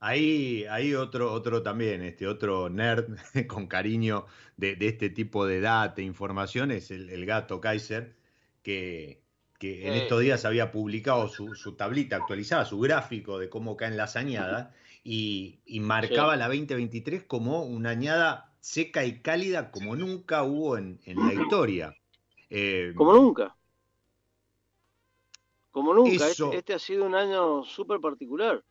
[0.00, 3.06] Ahí hay otro, otro también, este otro nerd
[3.48, 8.16] con cariño de, este tipo de data, información, es el gato Kaiser,
[8.62, 9.22] que,
[9.58, 14.16] que en estos días había publicado su, tablita actualizada, su gráfico de cómo caen las
[14.16, 14.68] añadas,
[15.04, 21.32] y, marcaba la 2023 como una añada seca y cálida como nunca hubo en, la
[21.32, 21.96] historia.
[22.50, 23.56] Eh, como nunca.
[25.70, 26.28] Como nunca.
[26.28, 28.62] Este, este, ha sido un año súper particular.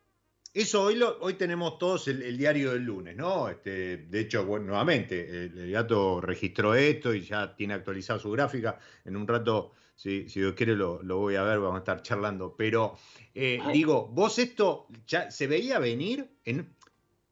[0.54, 3.48] Eso hoy, lo, hoy tenemos todos el, diario del lunes, ¿no?
[3.48, 8.78] Este, de hecho, bueno, nuevamente, el, gato registró esto y ya tiene actualizada su gráfica.
[9.04, 12.54] En un rato si, Dios quiere lo, voy a ver, vamos a estar charlando.
[12.56, 12.96] Pero
[13.34, 16.72] eh, digo, vos esto ya se veía venir en,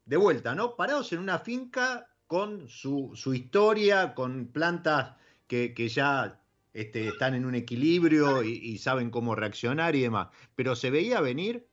[0.05, 0.75] de vuelta, ¿no?
[0.75, 5.15] Parados en una finca con su, historia, con plantas
[5.47, 6.41] que, ya
[6.75, 10.29] este, están en un equilibrio y, saben cómo reaccionar y demás.
[10.57, 11.69] Pero se veía venir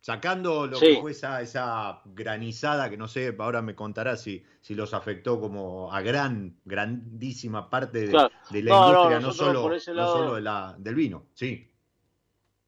[0.00, 4.74] Sacando lo que fue esa, esa, granizada, que no sé, ahora me contará si, si
[4.74, 10.40] los afectó como a gran, grandísima parte de, la industria, no, solo, no solo de
[10.40, 11.68] la, del vino, sí.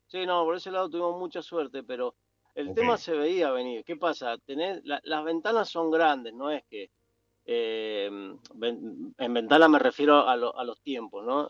[0.09, 2.17] Sí, no, por ese lado tuvimos mucha suerte, pero
[2.55, 3.85] el tema se veía venir.
[3.85, 4.37] ¿Qué pasa?
[4.39, 6.91] Tenés, las ventanas son grandes, no es que...
[7.47, 11.49] Eh, en ventana me refiero a, a los tiempos, ¿no?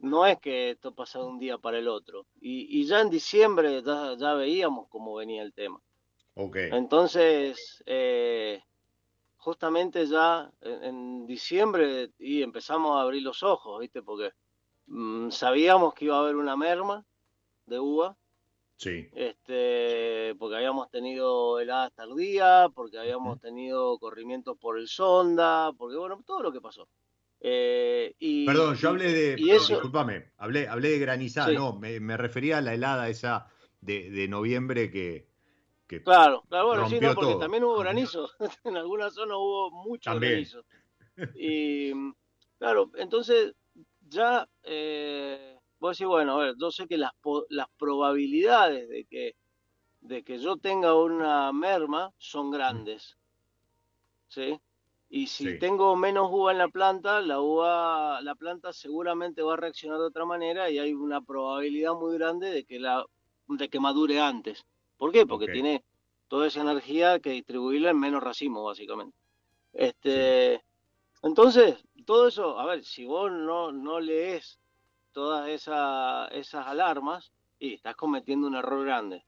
[0.00, 2.26] No es que esto pasa de un día para el otro.
[2.40, 5.80] Y, ya en diciembre ya, veíamos cómo venía el tema.
[6.34, 6.70] Okay.
[6.72, 8.62] Entonces, eh,
[9.36, 14.02] justamente ya en, diciembre y empezamos a abrir los ojos, ¿viste?
[14.02, 14.32] Porque
[14.86, 17.04] mm, sabíamos que iba a haber una merma
[17.66, 18.16] de uva.
[18.76, 19.08] Sí.
[19.14, 26.22] Este, porque habíamos tenido heladas tardías, porque habíamos tenido corrimientos por el sonda, porque bueno,
[26.26, 26.88] todo lo que pasó.
[27.40, 29.36] Eh, y, Perdón, yo hablé de.
[29.36, 33.48] Disculpame, hablé, hablé de granizada, no, me, refería a la helada esa
[33.80, 35.26] de, noviembre que.
[36.04, 38.28] claro, claro, bueno, sí, no, porque también hubo granizo.
[38.64, 40.64] en algunas zonas hubo mucho granizo.
[41.34, 41.92] Y
[42.58, 43.54] claro, entonces
[44.08, 47.12] ya eh, vos decís, bueno, a ver, yo sé que las,
[47.48, 49.36] las probabilidades de que,
[50.00, 53.16] de que yo tenga una merma son grandes.
[54.28, 54.60] ¿Sí?
[55.12, 59.56] Y si tengo menos uva en la planta, la uva, la planta seguramente va a
[59.56, 63.04] reaccionar de otra manera y hay una probabilidad muy grande de que la,
[63.48, 64.64] de que madure antes.
[64.96, 65.26] ¿Por qué?
[65.26, 65.82] Porque tiene
[66.28, 69.16] toda esa energía que distribuirla en menos racimo, básicamente.
[69.72, 70.62] Este,
[71.22, 74.60] entonces, todo eso, a ver, si vos no, no lees
[75.10, 79.24] todas esas alarmas, y estás cometiendo un error grande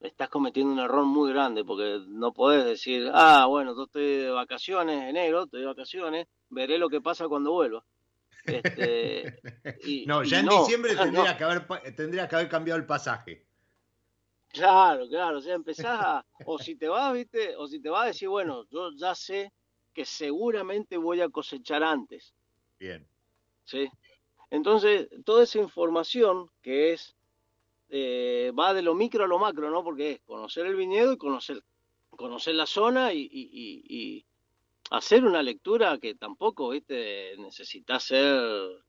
[0.00, 4.30] estás cometiendo un error muy grande porque no podés decir, ah, bueno, yo estoy de
[4.30, 7.84] vacaciones, enero, estoy de vacaciones, veré lo que pasa cuando vuelva.
[8.44, 9.40] Este,
[10.06, 13.44] no, ya en diciembre tendría, que haber, tendría que haber cambiado el pasaje.
[14.48, 18.04] Claro, claro, o sea, empezás a, o si te vas, viste, o si te vas
[18.04, 19.52] a decir, bueno, yo ya sé
[19.92, 22.34] que seguramente voy a cosechar antes.
[22.78, 23.06] Bien.
[23.64, 23.88] ¿Sí?
[24.50, 27.14] Entonces, toda esa información que es
[27.92, 29.82] eh, va de lo micro a lo macro, ¿no?
[29.82, 31.60] Porque es conocer el viñedo y conocer,
[32.10, 34.24] conocer la zona y,
[34.90, 37.36] hacer una lectura que tampoco, ¿viste?
[37.38, 38.84] Necesitas ser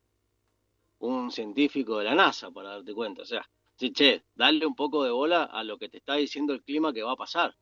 [0.99, 3.23] un científico de la NASA para darte cuenta.
[3.23, 6.53] O sea, sí, che, darle un poco de bola a lo que te está diciendo
[6.53, 7.55] el clima que va a pasar.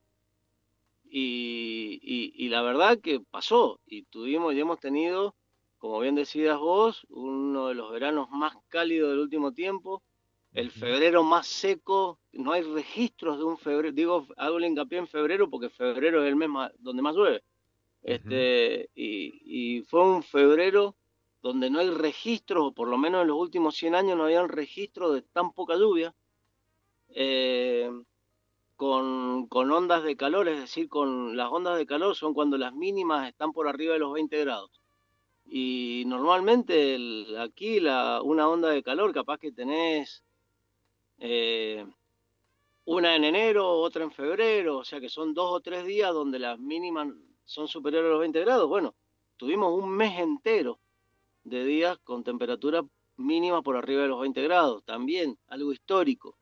[1.12, 5.36] y, la verdad que pasó y tuvimos y hemos tenido,
[5.78, 10.04] como bien decías vos, uno de los veranos más cálidos del último tiempo,
[10.54, 15.08] el febrero más seco, no hay registros de un febrero, digo, hago el hincapié en
[15.08, 17.44] febrero porque febrero es el mes donde más llueve.
[18.02, 20.96] Este, y, fue un febrero
[21.42, 24.46] donde no hay registros, o por lo menos en los últimos 100 años no había
[24.48, 26.14] registro de tan poca lluvia.
[27.10, 27.90] Eh,
[28.76, 32.74] con, con, ondas de calor, es decir, con las ondas de calor son cuando las
[32.74, 34.72] mínimas están por arriba de los 20 grados.
[35.46, 36.98] Y normalmente
[37.40, 40.24] aquí la, una onda de calor capaz que tenés
[41.20, 41.86] eh,
[42.86, 46.40] una en enero, otra en febrero, o sea que son dos o tres días donde
[46.40, 47.10] las mínimas
[47.46, 48.68] son superiores a los 20 grados.
[48.68, 48.96] Bueno,
[49.38, 50.80] tuvimos un mes entero
[51.44, 52.84] de días con temperatura
[53.18, 56.38] mínima por arriba de los 20 grados, también algo histórico.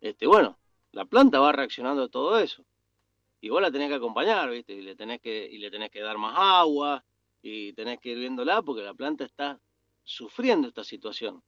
[0.00, 0.58] Este, bueno,
[0.92, 2.64] la planta va reaccionando a todo eso.
[3.40, 4.74] Y vos la tenés que acompañar, ¿viste?
[4.74, 7.04] Y le tenés que, y le tenés que dar más agua,
[7.42, 9.60] y tenés que ir viéndola porque la planta está
[10.04, 11.42] sufriendo esta situación.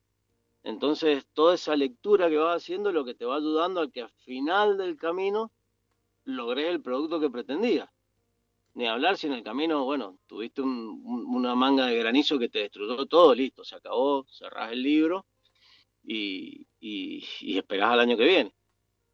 [0.65, 4.03] Entonces, toda esa lectura que vas haciendo es lo que te va ayudando a que
[4.03, 5.53] al final del camino
[6.25, 7.89] logres el producto que pretendías.
[8.75, 13.07] Ni hablar si en el camino, bueno, tuviste una manga de granizo que te destruyó
[13.07, 15.27] todo, listo, se acabó, cerrás el libro
[16.03, 18.55] y, y al año que viene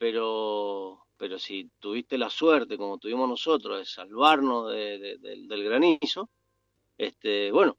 [0.01, 6.31] pero, pero si tuviste la suerte, como tuvimos nosotros, de salvarnos del granizo,
[6.97, 7.77] este, bueno,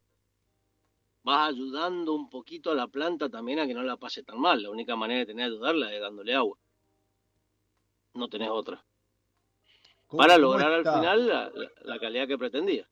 [1.23, 4.61] vas ayudando un poquito a la planta también a que no la pase tan mal.
[4.61, 6.57] La única manera de tener que ayudarla es dándole agua.
[8.13, 8.83] No tenés otra.
[10.09, 11.27] Para lograr al final
[11.83, 12.87] la, calidad que pretendía.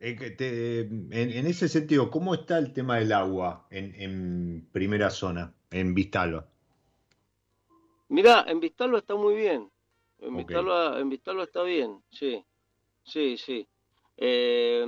[0.00, 5.94] En, en, ese sentido, ¿cómo está el tema del agua en, en primera zona, en
[5.94, 6.48] Vistalba?
[8.08, 9.70] Mira, en Vistalba está muy bien.
[10.18, 12.44] En, Vistalba, en está bien, sí.
[13.04, 13.66] Sí, sí.
[14.16, 14.84] Eh,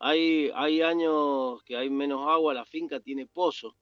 [0.00, 3.76] hay, hay años que hay menos agua, la finca tiene pozo.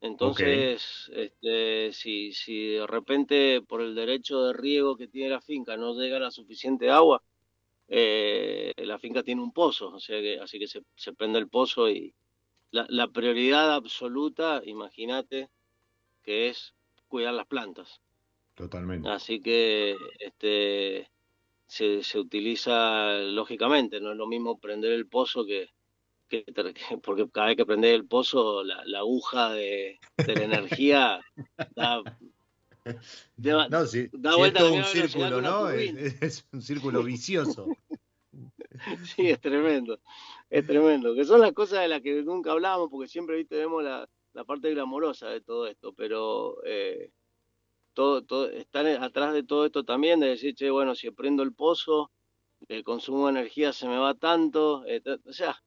[0.00, 5.76] Entonces, este, si, si de repente por el derecho de riego que tiene la finca
[5.76, 7.22] no llega la suficiente agua,
[7.88, 11.48] eh, la finca tiene un pozo, o sea que así que se, se prende el
[11.48, 12.14] pozo y
[12.70, 15.48] la, la prioridad absoluta, imagínate,
[16.22, 16.74] que es
[17.08, 18.00] cuidar las plantas.
[18.54, 19.08] Totalmente.
[19.08, 21.08] Así que este
[21.66, 25.70] se, se, utiliza lógicamente, no es lo mismo prender el pozo que,
[26.28, 26.44] que,
[27.02, 31.20] porque cada vez que prender el pozo la, la aguja de, de, la energía
[31.76, 35.68] da, no, si, da vuelta es todo un círculo, ¿no?
[35.70, 37.66] Es, es, un círculo vicioso.
[39.04, 39.98] sí, es tremendo,
[40.50, 41.14] es tremendo.
[41.14, 43.56] Que son las cosas de las que nunca hablamos, porque siempre ¿viste?
[43.56, 47.10] vemos la, la parte glamorosa de todo esto, pero eh,
[47.96, 52.12] todo, están atrás de todo esto también, de decir, che, bueno, si prendo el pozo,
[52.68, 55.62] el consumo de energía se me va tanto, eh, o sea,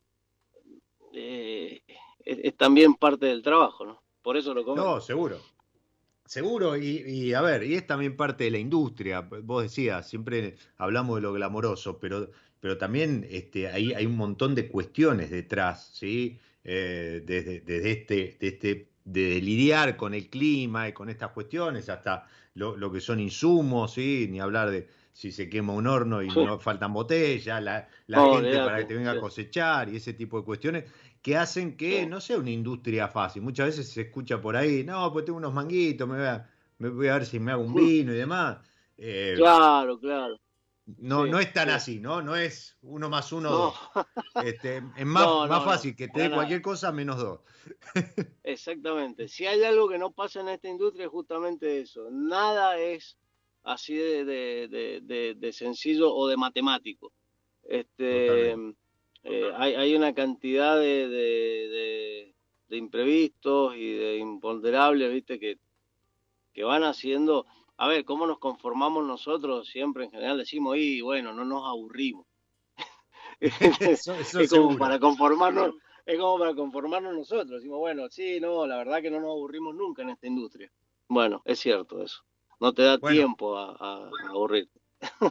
[1.13, 1.81] eh,
[2.23, 4.03] es, también parte del trabajo, ¿no?
[4.21, 4.89] Por eso lo comento.
[4.89, 5.39] No, seguro.
[6.25, 9.21] Seguro, y, a ver, y es también parte de la industria.
[9.21, 14.53] Vos decías, siempre hablamos de lo glamoroso, pero, pero también este, hay, hay un montón
[14.53, 16.39] de cuestiones detrás, ¿sí?
[16.63, 21.89] Eh, desde, desde, este, de este de lidiar con el clima y con estas cuestiones,
[21.89, 24.27] hasta lo, que son insumos, ¿sí?
[24.29, 28.77] ni hablar de si se quema un horno y no faltan botellas, la, gente para
[28.77, 30.85] que te venga a cosechar y ese tipo de cuestiones
[31.21, 33.41] que hacen que no sea una industria fácil.
[33.41, 36.89] Muchas veces se escucha por ahí, no, pues tengo unos manguitos, me voy a, me
[36.89, 38.59] voy a ver si me hago un vino y demás.
[38.97, 40.39] Eh, claro, claro.
[40.97, 42.21] No, no es tan así, ¿no?
[42.21, 43.75] No es uno más uno, dos.
[44.43, 47.41] Este, es más, más fácil que te dé cualquier cosa menos dos.
[48.43, 49.27] Exactamente.
[49.27, 52.09] Si hay algo que no pasa en esta industria es justamente eso.
[52.09, 53.17] Nada es
[53.63, 57.11] así de, de, de, sencillo o de matemático.
[57.63, 58.51] Este,
[59.23, 62.33] eh, hay, hay, una cantidad de,
[62.69, 65.39] imprevistos y de imponderables, ¿viste?
[65.39, 65.59] Que,
[66.53, 67.45] que van haciendo
[67.81, 69.69] a ver, ¿cómo nos conformamos nosotros?
[69.69, 72.25] Siempre en general decimos, y bueno, no nos aburrimos.
[73.39, 75.75] es como para conformarnos,
[76.05, 77.61] es como para conformarnos nosotros.
[77.61, 80.69] Decimos, bueno, sí, no, la verdad que no nos aburrimos nunca en esta industria.
[81.07, 82.21] Bueno, es cierto eso.
[82.59, 84.77] No te da tiempo a, a, aburrirte.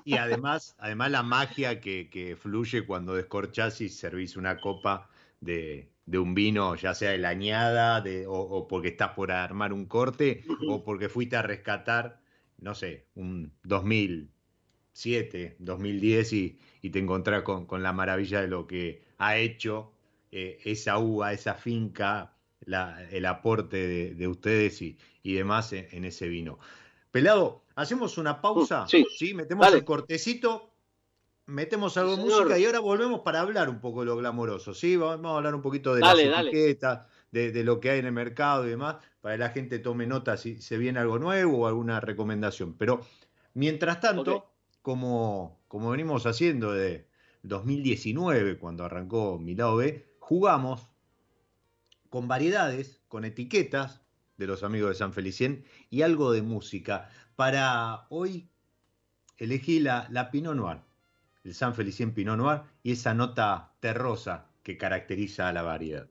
[0.07, 5.11] Y además, además la magia que, que fluye cuando descorchás y servís una copa
[5.43, 9.33] de, de un vino, ya sea de la añada de, o, o, porque estás por
[9.33, 12.18] armar un corte o porque fuiste a rescatar
[12.59, 19.05] no sé, un 2007, 2010 y, y te encontrás con, la maravilla de lo que
[19.19, 19.93] ha hecho
[20.31, 22.35] eh, esa uva, esa finca,
[23.11, 26.59] el aporte de, ustedes y, demás en, ese vino.
[27.11, 30.69] Pelado, hacemos una pausa, mm, sí, Metemos el cortecito
[31.49, 34.97] metemos algo de música y ahora volvemos para hablar un poco de lo glamoroso, ¿sí?
[34.97, 38.67] Vamos a hablar un poquito de las etiquetas, de, lo que hay en el mercado
[38.67, 42.01] y demás, para que la gente tome nota si se viene algo nuevo o alguna
[42.01, 42.75] recomendación.
[42.75, 43.01] Pero
[43.55, 44.51] mientras tanto,
[44.83, 47.09] como, como venimos haciendo de
[47.43, 50.89] 2019, cuando arrancó mi lado B, jugamos
[52.11, 54.01] con variedades, con etiquetas
[54.37, 57.11] de los amigos de San Felicien y algo de música.
[57.37, 58.49] Para hoy
[59.37, 60.79] elegí la, la Pinot Noir
[61.49, 66.09] el San Felicien Pinot Noir y esa nota terrosa que caracteriza a la variedad.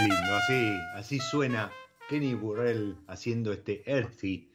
[0.00, 0.36] Lindo,
[0.94, 1.72] así, suena
[2.08, 4.48] Kenny Burrell haciendo este earthy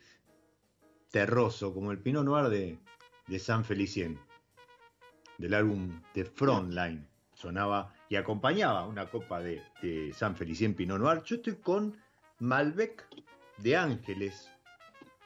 [1.12, 2.80] terroso, como el Pinot Noir de,
[3.28, 4.18] de San Felicien,
[5.38, 7.06] del álbum The Frontline.
[7.34, 11.24] Sonaba y acompañaba una copa de, San Felicien Pinot Noir.
[11.24, 11.98] Yo estoy con
[12.40, 13.06] Malbec
[13.58, 14.50] de Ángeles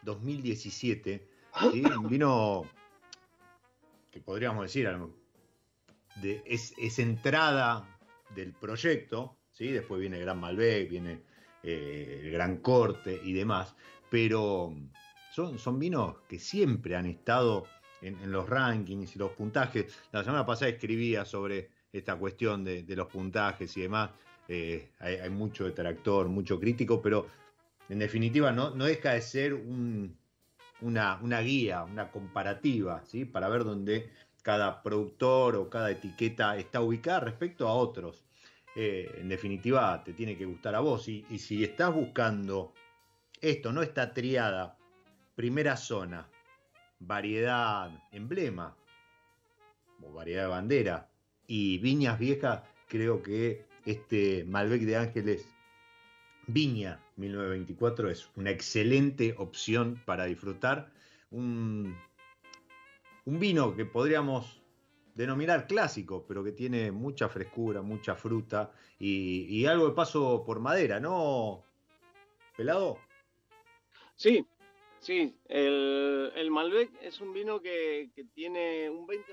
[0.01, 1.29] 2017.
[1.93, 2.65] Un vino
[4.09, 4.89] que podríamos decir
[6.23, 7.99] de, es, es entrada
[8.33, 11.21] del proyecto Después viene el Gran Malbec, viene
[11.63, 13.75] eh, el Gran Corte y demás,
[14.09, 14.73] pero
[15.33, 17.65] son, son vinos que siempre han estado
[18.01, 19.85] en, los rankings y los puntajes.
[20.11, 24.11] La semana pasada escribía sobre esta cuestión de, los puntajes y demás.
[24.47, 27.27] Eh, hay, mucho detractor, mucho crítico, pero
[27.89, 33.25] en definitiva no, no deja de ser una, una, guía, una comparativa, ¿sí?
[33.25, 34.09] para ver dónde
[34.43, 38.26] cada productor o cada etiqueta está ubicada respecto a otros.
[38.79, 41.07] Eh, en definitiva te tiene que gustar a vos.
[41.07, 42.75] Y, si estás buscando
[43.41, 44.77] esto, no está triada,
[45.33, 46.29] primera zona,
[46.99, 48.77] variedad emblema,
[50.03, 51.09] o variedad de bandera,
[51.47, 55.47] y viñas viejas, creo que este Malbec de Ángeles
[56.45, 60.91] Viña 1924 es una excelente opción para disfrutar.
[61.31, 61.97] Un,
[63.25, 64.61] un vino que podríamos
[65.17, 70.99] denominar clásico, pero que tiene mucha frescura, mucha fruta y, algo de paso por madera,
[70.99, 71.63] ¿no?
[72.55, 72.99] ¿Pelado?
[74.15, 74.45] Sí,
[74.99, 75.35] sí.
[75.47, 79.23] El, Malbec es un vino que, tiene un 20%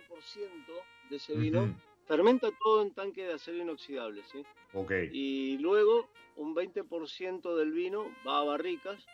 [1.11, 1.79] de ese vino.
[2.07, 4.43] Fermenta todo en tanque de acero inoxidable, ¿sí?
[4.73, 4.93] Ok.
[5.13, 9.05] Y luego un 20% del vino va a barricas.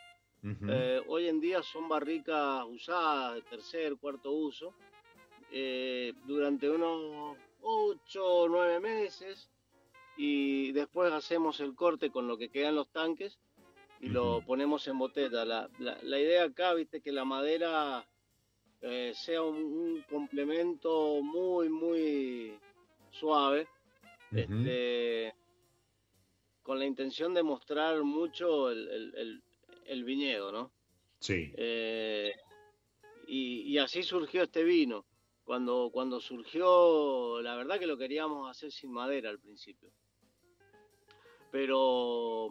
[0.43, 4.73] Eh, hoy en día son barricas usadas de tercer, cuarto uso
[5.53, 9.51] eh, durante unos 8 o 9 meses
[10.17, 13.39] y después hacemos el corte con lo que quedan los tanques
[14.01, 15.45] y lo ponemos en botella.
[15.45, 18.07] La, la, idea acá, viste, que la madera
[18.81, 22.59] eh, sea un, complemento muy, muy
[23.11, 23.69] suave,
[24.33, 25.35] este,
[26.63, 29.43] con la intención de mostrar mucho el,
[29.87, 30.73] el, viñedo, ¿no?
[31.19, 31.53] Sí.
[31.57, 32.33] Eh,
[33.27, 35.05] y, y, así surgió este vino.
[35.45, 39.91] Cuando, surgió, la verdad que lo queríamos hacer sin madera al principio.
[41.51, 42.49] Pero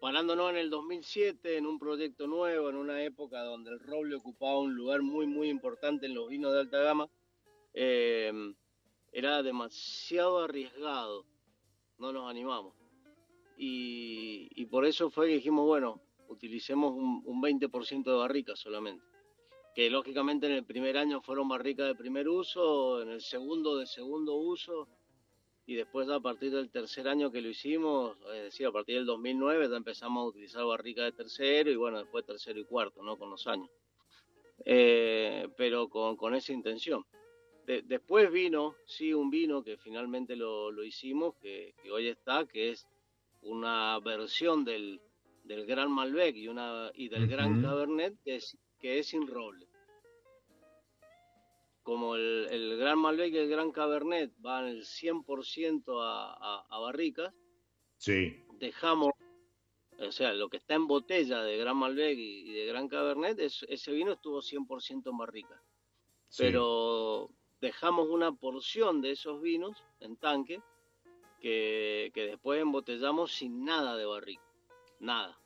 [0.00, 4.58] parándonos en el 2007, en un proyecto nuevo, en una época donde el roble ocupaba
[4.58, 7.08] un lugar muy, muy importante en los vinos de alta gama,
[7.74, 8.32] eh,
[9.12, 11.24] era demasiado arriesgado,
[11.98, 12.74] no nos animamos.
[13.56, 19.11] Y, por eso fue que dijimos, bueno, utilicemos un, un 20% de barricas solamente.
[19.74, 23.86] Que lógicamente en el primer año fueron barricas de primer uso, en el segundo de
[23.86, 24.88] segundo uso,
[25.64, 29.06] y después a partir del tercer año que lo hicimos, es decir, a partir del
[29.06, 33.16] 2009 ya empezamos a utilizar barrica de tercero y bueno, después tercero y cuarto, ¿no?
[33.16, 33.70] Con los años.
[34.64, 37.04] Eh, pero con, con, esa intención.
[37.64, 42.86] después vino, sí, un vino que finalmente lo, lo hicimos, que, hoy está, que es
[43.42, 45.00] una versión del,
[45.44, 49.72] del Gran Malbec y, una, y del Gran Cabernet, que es, que es sin roble
[51.82, 57.34] como el, Gran Malbec y el Gran Cabernet van el 100% a, a, barricas,
[57.96, 58.44] sí.
[58.58, 59.12] dejamos,
[59.98, 63.92] o sea, lo que está en botella de Gran Malbec y, de Gran Cabernet, ese
[63.92, 65.60] vino estuvo 100% en barricas.
[66.38, 67.30] Pero
[67.60, 70.62] dejamos una porción de esos vinos en tanque
[71.40, 74.42] que, después embotellamos sin nada de barrica,
[74.98, 75.38] nada.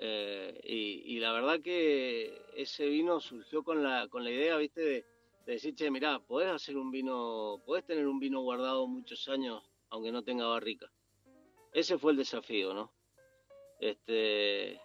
[0.00, 4.80] Eh, y, y, la verdad que ese vino surgió con la, con la idea, viste,
[4.80, 5.04] de
[5.48, 9.62] de decir, che, mirá, podés hacer un vino, podés tener un vino guardado muchos años
[9.88, 10.92] aunque no tenga barrica.
[11.72, 12.92] Ese fue el desafío, ¿no?
[13.80, 14.78] Este,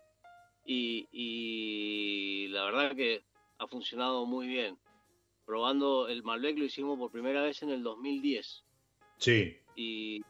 [0.65, 3.25] y, la verdad que
[3.57, 4.79] ha funcionado muy bien.
[5.45, 8.63] Probando el Malbec lo hicimos por primera vez en el 2010.
[9.17, 9.57] Sí.
[9.75, 10.21] Y,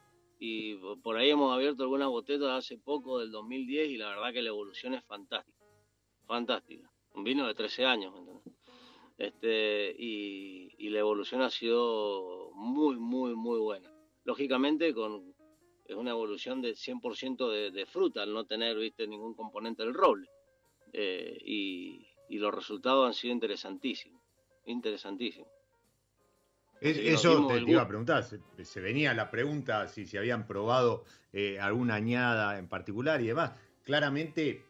[0.46, 4.42] y por ahí hemos abierto algunas botellas hace poco del 2010 y la verdad que
[4.42, 5.66] la evolución es fantástica.
[6.26, 6.92] Fantástica.
[7.14, 8.54] Un vino de 13 años, ¿me entiendes?
[9.18, 13.90] este, y, la evolución ha sido muy, muy, muy buena.
[14.26, 15.34] Lógicamente, con,
[15.86, 19.94] es una evolución de 100% de, de fruta, al no tener viste ningún componente del
[19.94, 20.28] roble.
[20.92, 24.22] Eh, y, los resultados han sido interesantísimos,
[24.66, 25.48] interesantísimos.
[26.84, 31.96] Eso te, iba a preguntar, se, venía la pregunta si se habían probado eh, alguna
[31.96, 33.52] añada en particular y demás.
[33.84, 34.66] Claramente,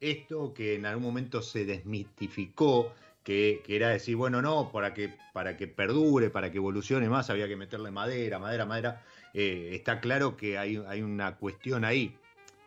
[0.00, 5.56] esto que en algún momento se desmitificó, que, era decir, bueno, no, para que, para
[5.56, 9.04] que perdure, para que evolucione más, había que meterle madera, madera, madera.
[9.34, 12.16] Eh, está claro que hay, hay, una cuestión ahí.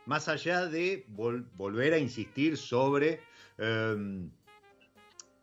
[0.06, 3.22] Más allá de volver a insistir sobre
[3.58, 4.30] em,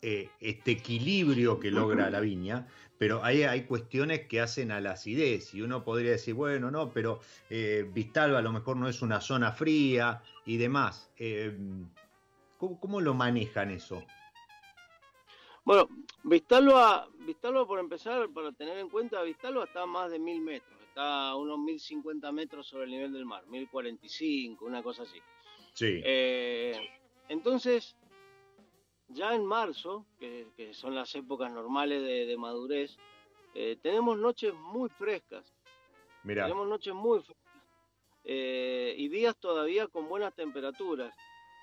[0.03, 2.67] eh, este equilibrio que logra la viña,
[3.01, 6.91] pero hay, hay cuestiones que hacen a la acidez y uno podría decir, bueno, no,
[6.91, 11.11] pero eh, Vistalba a lo mejor no es una zona fría y demás.
[11.17, 11.89] Em,
[12.59, 14.05] ¿Cómo lo manejan eso?
[15.65, 15.89] Bueno,
[16.25, 20.79] Vistalba, Vistalba por empezar, para tener en cuenta, Vistalba está a más de mil metros,
[20.87, 24.67] está a unos mil cincuenta metros sobre el nivel del mar, mil cuarenta y cinco,
[24.67, 25.17] una cosa así.
[25.73, 26.03] Sí.
[26.05, 26.79] Eh,
[27.31, 27.97] entonces,
[29.13, 32.97] ya en marzo, que, son las épocas normales de, madurez,
[33.55, 35.53] eh, tenemos noches muy frescas.
[36.23, 36.45] Mira.
[36.45, 37.51] Tenemos noches muy frescas.
[38.25, 41.15] Eh, y días todavía con buenas temperaturas.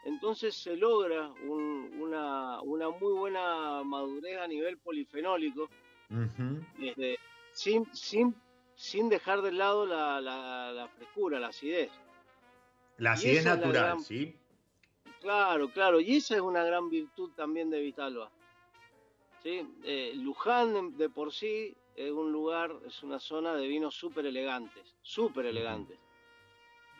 [0.03, 5.69] Entonces se logra una, muy buena madurez a nivel polifenólico,
[6.79, 7.19] este,
[7.51, 8.35] sin, sin,
[8.75, 11.91] sin dejar de lado la, frescura, la acidez.
[12.97, 14.35] La acidez natural, ¿sí?
[15.21, 18.31] Claro, claro, y esa es una gran virtud también de Vitalba.
[19.43, 19.67] ¿sí?
[19.83, 24.95] Eh, Luján de, por sí es un lugar, es una zona de vinos súper elegantes,
[25.01, 25.97] súper elegantes.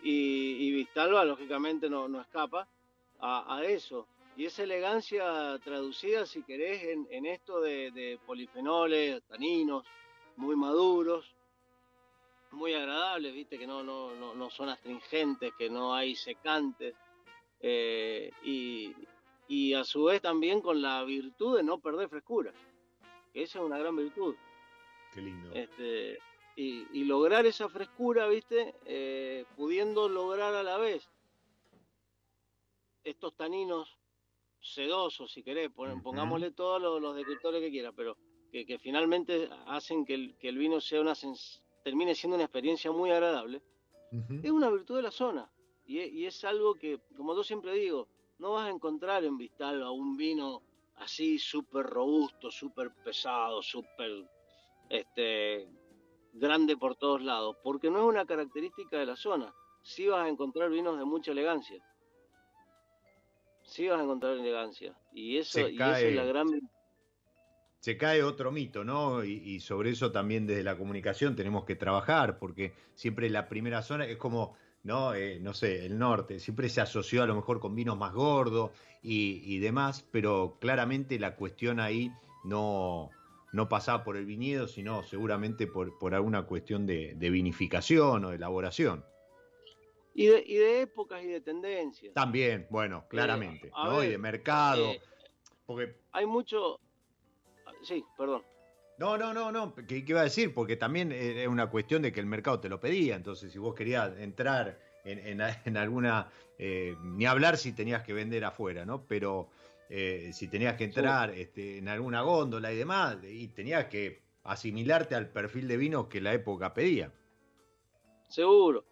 [0.01, 2.68] Y, y Vistalba, lógicamente, no, no escapa
[3.20, 4.07] a, eso.
[4.36, 9.86] Y esa elegancia traducida, si querés, en, esto de, polifenoles, taninos,
[10.36, 11.36] muy maduros,
[12.51, 16.95] muy agradables, viste, que no, no, no, son astringentes, que no hay secantes.
[17.60, 18.93] Eh, y,
[19.47, 22.53] y a su vez también con la virtud de no perder frescura,
[23.34, 24.36] que esa es una gran virtud.
[25.14, 25.51] Qué lindo.
[25.53, 26.20] Este,
[26.55, 31.08] y, lograr esa frescura, viste, eh, pudiendo lograr a la vez
[33.03, 33.97] estos taninos
[34.60, 38.18] sedosos, si querés, pongámosle todos los, descriptores que quieras, pero
[38.51, 41.14] que, finalmente hacen que el, que el, vino sea una
[41.84, 43.62] termine siendo una experiencia muy agradable,
[44.41, 45.49] es una virtud de la zona.
[45.88, 48.07] Y, y, es algo que, como yo siempre digo,
[48.39, 50.61] no vas a encontrar en Vistalba un vino
[50.97, 54.11] así súper robusto, súper pesado, súper
[54.89, 55.67] este,
[56.33, 59.53] grande por todos lados, porque no es una característica de la zona.
[59.83, 61.81] Sí vas a encontrar vinos de mucha elegancia.
[63.63, 64.97] Sí vas a encontrar elegancia.
[65.13, 66.47] Y eso, y es la gran...
[67.79, 69.23] Se cae otro mito, ¿no?
[69.23, 74.05] Y, sobre eso también desde la comunicación tenemos que trabajar, porque siempre la primera zona
[74.05, 74.57] es como,
[74.88, 75.13] ¿no?
[75.13, 78.71] Eh, no sé, el norte, siempre se asoció a lo mejor con vinos más gordos
[79.03, 82.11] y demás, pero claramente la cuestión ahí
[82.43, 83.11] no,
[83.51, 88.35] no pasaba por el viñedo, sino seguramente por, por alguna cuestión de, vinificación o de
[88.35, 89.05] elaboración.
[90.13, 92.13] Y de, y de, épocas y de tendencias.
[92.13, 94.03] También, bueno, eh, claramente, ¿no?
[94.03, 94.91] y de mercado.
[94.91, 95.01] Eh,
[95.65, 95.95] porque...
[96.11, 96.79] Hay mucho...
[97.83, 98.43] Sí, perdón.
[98.97, 100.53] No, no, no, no, ¿Qué, iba a decir?
[100.53, 103.75] Porque también es una cuestión de que el mercado te lo pedía, entonces si vos
[103.75, 109.05] querías entrar en, en, alguna, eh, ni hablar si tenías que vender afuera, ¿no?
[109.07, 109.49] Pero
[109.89, 115.13] eh, si tenías que entrar este, en alguna góndola y demás, y tenías que asimilarte
[115.13, 117.11] al perfil de vino que la época pedía.
[118.29, 118.85] Seguro.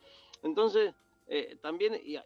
[0.43, 0.93] Entonces,
[1.27, 2.17] eh, también, y,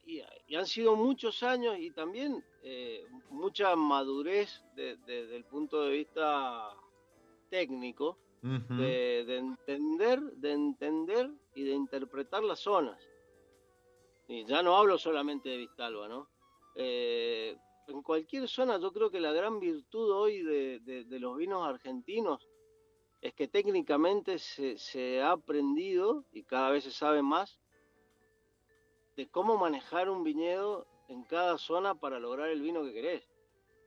[0.53, 6.75] han sido muchos años y también eh, mucha madurez desde el punto de vista
[7.49, 13.01] técnico, de, entender, de entender y de interpretar las zonas.
[14.27, 16.29] Y ya no hablo solamente de Vistalba, ¿no?
[17.89, 22.47] en cualquier zona, yo creo que la gran virtud hoy de, los vinos argentinos
[23.21, 27.59] es que técnicamente se, ha aprendido y cada vez se sabe más
[29.17, 33.27] de cómo manejar un viñedo en cada zona para lograr el vino que querés.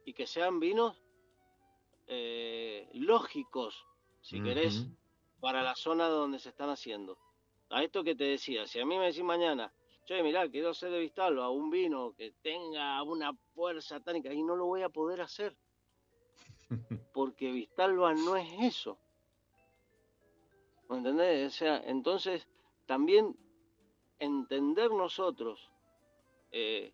[0.04, 1.01] Y que sean vinos
[2.06, 3.84] eh, lógicos,
[4.20, 4.86] si querés,
[5.40, 7.18] para la zona donde se están haciendo.
[7.70, 9.72] A esto que te decía, si a mí me decís mañana,
[10.06, 14.56] che, mirá, quiero hacer de Vistalba un vino que tenga una fuerza tánica y no
[14.56, 15.56] lo voy a poder hacer.
[17.14, 18.98] Porque Vistalba no es eso.
[20.88, 21.54] ¿Me entendés?
[21.54, 22.46] O sea, entonces
[22.86, 23.36] también
[24.18, 25.70] entender nosotros
[26.50, 26.92] eh,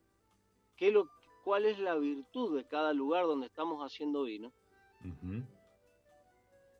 [0.77, 1.11] qué lo,
[1.45, 4.53] cuál es la virtud de cada lugar donde estamos haciendo vino.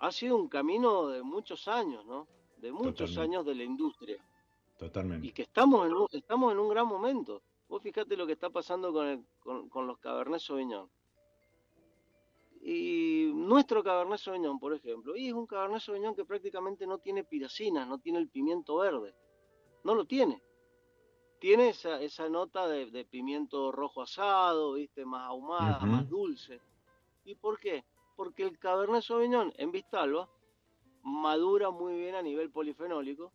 [0.01, 2.27] Ha sido un camino de muchos años, ¿no?
[2.57, 4.25] De muchos años de la industria.
[4.77, 5.27] Totalmente.
[5.27, 7.43] Y que estamos en un, estamos en un gran momento.
[7.69, 9.25] Vos fíjate lo que está pasando con, el,
[9.69, 10.89] con, los Cabernet Sauvignon.
[12.61, 17.25] Y nuestro Cabernet Sauvignon, por ejemplo, y es un Cabernet Sauvignon que prácticamente no tiene
[17.25, 19.15] piracinas, no tiene el pimiento verde.
[19.85, 20.43] No lo tiene.
[21.41, 25.05] Tiene esa, esa nota de, pimiento rojo asado, ¿viste?
[25.05, 26.61] Más ahumada, más dulce.
[27.25, 27.85] ¿Y por qué?
[28.19, 30.29] Porque el Cabernet Sauvignon en Vistalba
[31.05, 33.31] madura muy bien a nivel polifenólico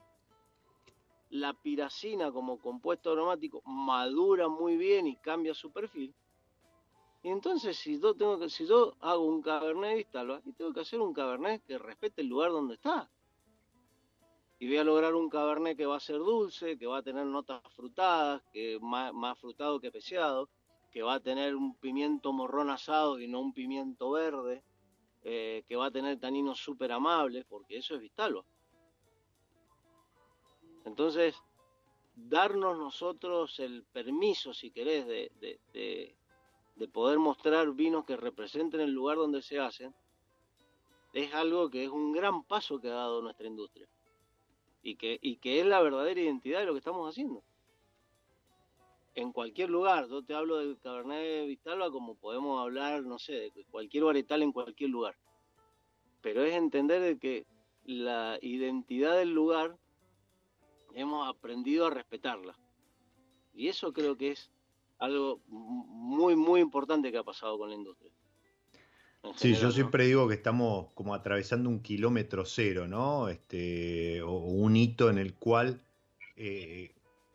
[1.29, 6.13] la piracina como compuesto aromático madura muy bien y cambia su perfil.
[7.23, 10.81] Y entonces si yo tengo que, si yo hago un cabernet Vistalba, y tengo que
[10.81, 13.09] hacer un cabernet que respete el lugar donde está.
[14.59, 17.25] Y voy a lograr un cabernet que va a ser dulce, que va a tener
[17.25, 20.49] notas frutadas, que más, más frutado que peseado,
[20.91, 24.61] que va a tener un pimiento morrón asado y no un pimiento verde,
[25.23, 28.43] eh, que va a tener taninos súper amables, porque eso es Vistalba.
[30.85, 31.35] Entonces,
[32.15, 35.31] darnos nosotros el permiso, si querés, de,
[35.73, 36.15] de,
[36.89, 39.95] poder mostrar vinos que representen el lugar donde se hacen,
[41.13, 43.87] es algo que es un gran paso que ha dado nuestra industria.
[44.81, 47.41] Y que, y que es la verdadera identidad de lo que estamos haciendo.
[49.15, 53.65] En cualquier lugar, yo te hablo del Cabernet Vistalba como podemos hablar, no sé, de
[53.69, 55.15] cualquier varietal en cualquier lugar.
[56.21, 57.45] Pero es entender de que
[57.85, 59.77] la identidad del lugar
[60.95, 62.57] hemos aprendido a respetarla.
[63.53, 64.49] Y eso creo que es
[64.97, 68.11] algo muy, muy importante que ha pasado con la industria.
[69.35, 73.29] Sí, yo siempre digo que estamos como atravesando un kilómetro cero, ¿no?
[73.29, 75.81] Este, o un hito en el cual,
[76.35, 76.93] eh,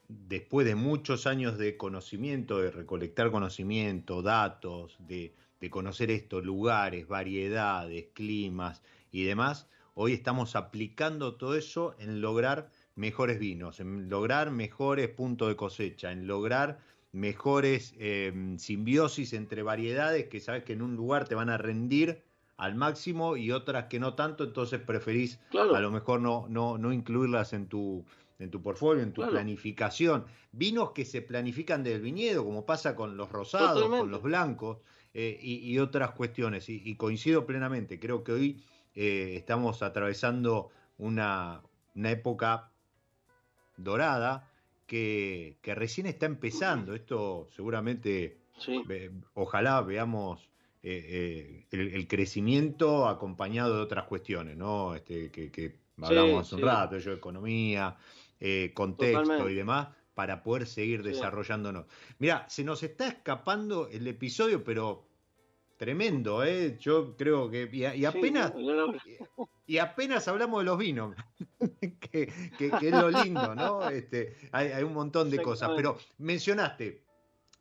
[0.09, 7.07] después de muchos años de conocimiento, de recolectar conocimiento, datos, de, de conocer estos lugares,
[7.07, 8.83] variedades, climas
[9.13, 15.49] y demás, hoy estamos aplicando todo eso en lograr mejores vinos, en lograr mejores puntos
[15.49, 16.79] de cosecha, en lograr
[17.13, 22.23] mejores eh, simbiosis entre variedades que sabes que en un lugar te van a rendir
[22.57, 26.93] al máximo y otras que no tanto, entonces preferís a lo mejor no, no, no
[26.93, 28.05] incluirlas en tu,
[28.39, 30.25] en tu portfolio, en tu planificación.
[30.53, 34.79] Vinos que se planifican del viñedo, como pasa con los rosados, con los blancos
[35.15, 36.69] eh, y, otras cuestiones.
[36.69, 38.63] Y, y, coincido plenamente, creo que hoy
[39.01, 41.63] eh, estamos atravesando una,
[41.95, 42.71] época
[43.77, 44.51] dorada
[44.89, 46.97] que, recién está empezando.
[46.97, 48.39] Esto seguramente,
[49.35, 50.49] ojalá veamos
[50.83, 54.97] eh, el, crecimiento acompañado de otras cuestiones, ¿no?
[54.97, 57.97] Este, que, hablamos hace un rato, yo economía,
[58.75, 61.87] contexto y demás para poder seguir desarrollándonos.
[62.19, 65.09] Mira, se nos está escapando el episodio, pero
[65.79, 66.77] tremendo, ¿eh?
[66.79, 67.71] Yo creo que.
[67.73, 68.53] Y, apenas.
[69.65, 71.15] y, apenas hablamos de los vinos,
[72.01, 73.89] que, es lo lindo, ¿no?
[73.89, 75.71] Este, hay, un montón de cosas.
[75.77, 77.05] Pero mencionaste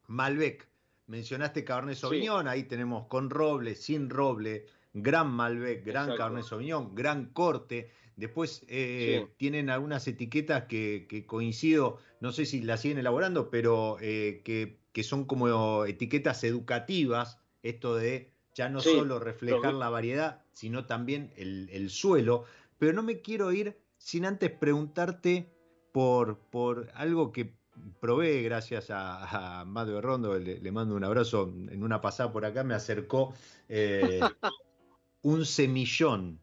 [0.08, 0.68] Malbec,
[1.06, 7.28] mencionaste Cabernet Sauvignon, ahí tenemos con roble, sin roble, gran Malbec, gran Cabernet Sauvignon, gran
[7.28, 7.92] corte.
[8.18, 14.42] Después eh, tienen algunas etiquetas que, coincido, no sé si las siguen elaborando, pero eh,
[14.44, 21.32] que, son como etiquetas educativas, esto de ya no solo reflejar la variedad, sino también
[21.38, 22.46] el, suelo.
[22.80, 25.54] Pero no me quiero ir sin antes preguntarte
[25.92, 27.54] por, por algo que
[28.00, 32.64] probé gracias a, a Mario Rondo, le, mando un abrazo, en una pasada por acá
[32.64, 33.36] me acercó
[33.70, 34.20] eh,
[35.22, 36.40] un semillón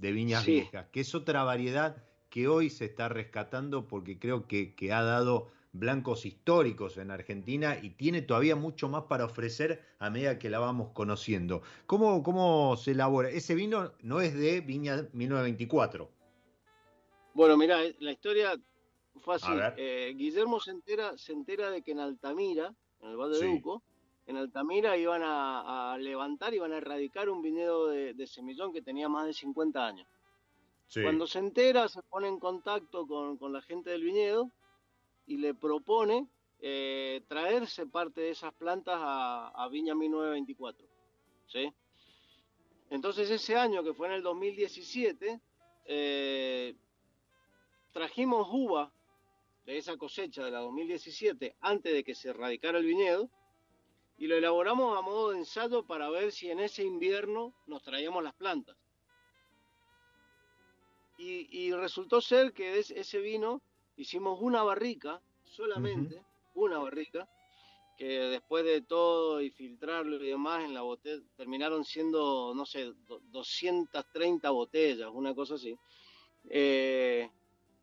[0.00, 4.74] de viñas viejas, que es otra variedad que hoy se está rescatando porque creo que,
[4.92, 10.38] ha dado blancos históricos en Argentina y tiene todavía mucho más para ofrecer a medida
[10.38, 11.62] que la vamos conociendo.
[11.86, 13.28] ¿Cómo, cómo se elabora?
[13.28, 16.10] Ese vino no es de Viña 1924.
[17.34, 18.58] Bueno, mira, eh, la historia
[19.20, 19.52] fue así.
[19.76, 23.82] Eh, Guillermo se entera, se entera de que en Altamira, en el Valle de Duco,
[24.30, 29.26] en Altamira iban a, levantar, iban a erradicar un viñedo de, semillón que tenía más
[29.26, 30.06] de 50 años.
[30.94, 34.50] Cuando se entera, se pone en contacto con, la gente del viñedo
[35.26, 36.28] y le propone
[36.60, 40.86] eh, traerse parte de esas plantas a, Viña 1924.
[41.48, 41.72] ¿sí?
[42.90, 45.40] Entonces ese año, que fue en el 2017,
[45.86, 46.76] eh,
[47.92, 48.92] trajimos uva
[49.66, 53.28] de esa cosecha de la 2017 antes de que se erradicara el viñedo
[54.20, 58.22] y lo elaboramos a modo de ensayo para ver si en ese invierno nos traíamos
[58.22, 58.76] las plantas.
[61.16, 63.60] Y, resultó ser que de ese vino
[63.96, 66.22] hicimos una barrica, solamente
[66.54, 67.28] una barrica,
[67.96, 72.92] que después de todo y filtrarlo y demás en la botella, terminaron siendo, no sé,
[73.30, 75.76] 230 botellas, una cosa así.
[76.48, 77.30] Eh,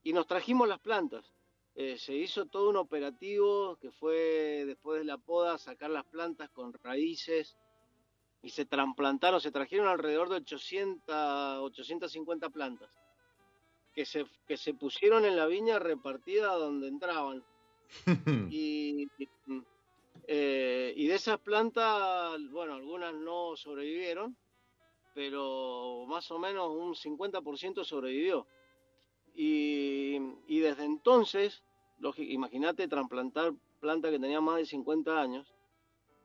[0.03, 1.31] y nos trajimos las plantas.
[1.79, 6.49] Eh, se hizo todo un operativo que fue después de la poda sacar las plantas
[6.49, 7.55] con raíces
[8.41, 11.05] y se trasplantaron, se trajeron alrededor de 800,
[11.59, 12.89] 850 plantas
[13.93, 17.43] que se, que se pusieron en la viña repartida donde entraban.
[18.51, 19.07] y,
[20.25, 24.35] eh, y de esas plantas, bueno, algunas no sobrevivieron,
[25.13, 28.47] pero más o menos un 50% sobrevivió.
[29.35, 30.17] Y,
[30.47, 31.63] y, desde entonces
[32.17, 35.53] imagínate trasplantar planta que tenía más de 50 años.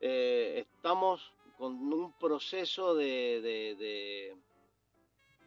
[0.01, 4.37] Eh, estamos con un proceso de, de,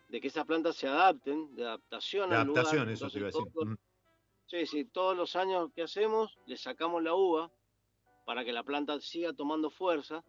[0.10, 3.78] de, que esas plantas se adapten, de adaptación de adaptación, eso se iba a decir.
[4.46, 7.52] sí, sí, todos los años que hacemos le sacamos la uva
[8.26, 10.24] para que la planta siga tomando fuerza.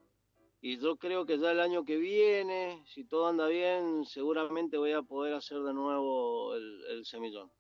[0.61, 4.93] Y yo creo que ya el año que viene, si todo anda bien, seguramente voy
[4.93, 7.53] a poder hacer de nuevo el semillón.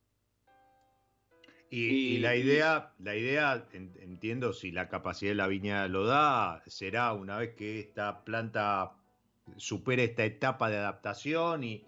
[1.68, 7.12] Y, la idea, la idea, entiendo, si la capacidad de la viña lo da, será
[7.12, 8.92] una vez que esta planta
[9.56, 11.84] supere esta etapa de adaptación y,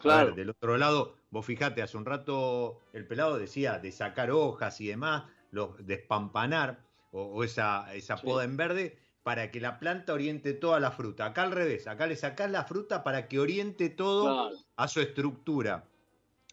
[0.00, 0.34] claro.
[0.34, 4.86] del otro lado, vos fijate, hace un rato el pelado decía de sacar hojas y
[4.86, 6.80] demás, los, de espampanar
[7.12, 11.26] o, esa, esa poda en verde para que la planta oriente toda la fruta.
[11.26, 15.84] Acá al revés, acá le sacás la fruta para que oriente todo a su estructura.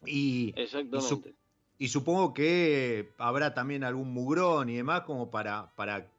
[0.05, 1.29] Y, Exactamente.
[1.29, 1.42] Y
[1.87, 6.09] supongo que habrá también algún mugrón y demás como para, para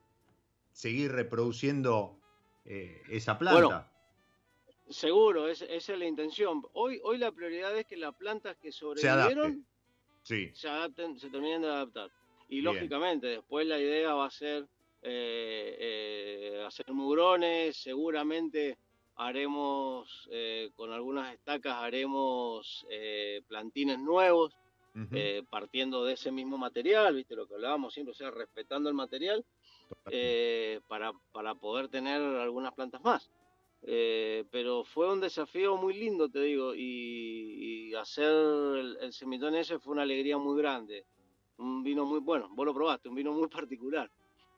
[0.73, 2.19] seguir reproduciendo
[2.65, 3.91] eh, esa planta.
[4.89, 6.63] seguro, esa es la intención.
[6.73, 9.65] Hoy, hoy la prioridad es que las plantas que sobrevivieron
[10.23, 12.11] se, se adapten, se terminen de adaptar.
[12.49, 14.67] Y lógicamente, después la idea va a ser
[15.03, 18.79] eh, eh, hacer mugrones, seguramente
[19.17, 20.29] haremos
[20.75, 22.85] con algunas estacas haremos
[23.47, 24.57] plantines nuevos
[25.13, 28.95] eh, partiendo de ese mismo material, viste lo que hablábamos siempre, o sea, respetando el
[28.95, 29.45] material
[30.11, 33.29] eh, para, para, poder tener algunas plantas más.
[33.83, 39.79] Eh, pero fue un desafío muy lindo, te digo, y, hacer el, el, semitón ese
[39.79, 41.05] fue una alegría muy grande.
[41.59, 44.11] Un vino muy bueno, vos lo probaste, un vino muy particular.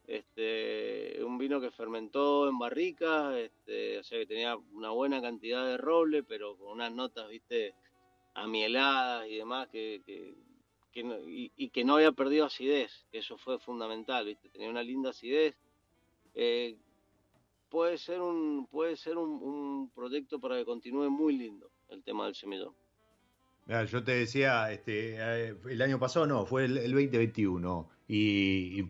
[0.07, 5.67] Este, un vino que fermentó en barricas, este, o sea que tenía una buena cantidad
[5.67, 7.75] de roble, pero con unas notas, viste,
[8.37, 10.03] amieladas y demás, que,
[10.93, 15.57] y, que no había perdido acidez, que eso fue fundamental, viste, tenía una linda acidez.
[16.35, 16.77] Eh,
[17.69, 22.35] puede ser un puede ser un, proyecto para que continúe muy lindo el tema del
[22.35, 22.75] semillón.
[23.67, 28.85] yo te decía, este, eh, el año pasado no, fue el, 2021 y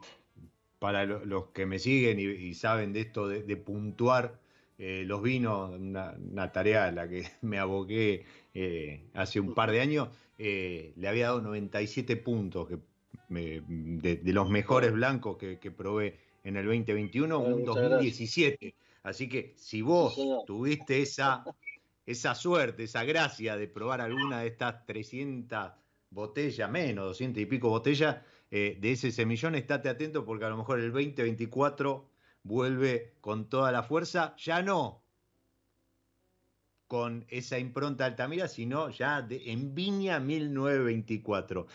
[0.78, 4.38] para los que me siguen y, saben de esto de, puntuar
[4.78, 8.24] eh, los vinos, una, tarea a la que me aboqué
[8.58, 12.78] eh, hace un par de años, eh, le había dado 97 puntos que
[13.28, 18.74] de, los mejores blancos que, probé en el 2021, un 2017.
[19.02, 21.44] Así que si vos tuviste esa,
[22.06, 25.72] esa suerte, esa gracia de probar alguna de estas 300
[26.08, 28.16] botellas, menos 200 y pico botellas,
[28.50, 32.08] eh, de ese semillón, estate atento porque a lo mejor el 2024
[32.42, 35.02] vuelve con toda la fuerza, ya no
[36.86, 41.66] con esa impronta Altamira, sino ya de, en Viña 1924.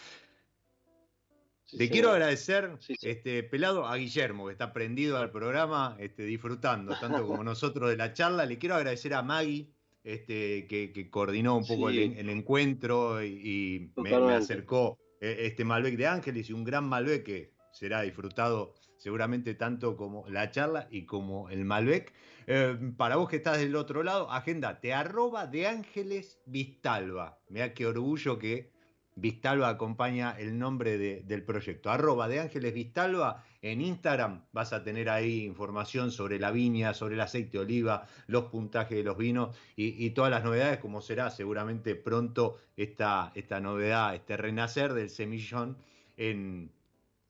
[1.77, 7.25] Te quiero agradecer, este pelado, a Guillermo, que está prendido al programa, este, disfrutando, tanto
[7.25, 8.45] como nosotros de la charla.
[8.45, 9.69] Le quiero agradecer a Maggie,
[10.03, 16.49] este, que, coordinó un poco el, encuentro y, me, acercó e, este Malbec de Ángeles
[16.49, 21.63] y un gran Malbec que será disfrutado seguramente tanto como la charla y como el
[21.63, 22.13] Malbec.
[22.53, 27.39] Eh, para vos que estás del otro lado, agenda, te arroba de Ángeles Vistalba.
[27.47, 28.73] Mira qué orgullo que
[29.15, 31.89] Vistalba acompaña el nombre del proyecto.
[31.89, 37.15] Arroba de Ángeles Vistalba en Instagram vas a tener ahí información sobre la viña, sobre
[37.15, 41.29] el aceite de oliva, los puntajes de los vinos y, todas las novedades, como será
[41.29, 45.77] seguramente pronto esta, esta novedad, este renacer del semillón
[46.17, 46.69] en,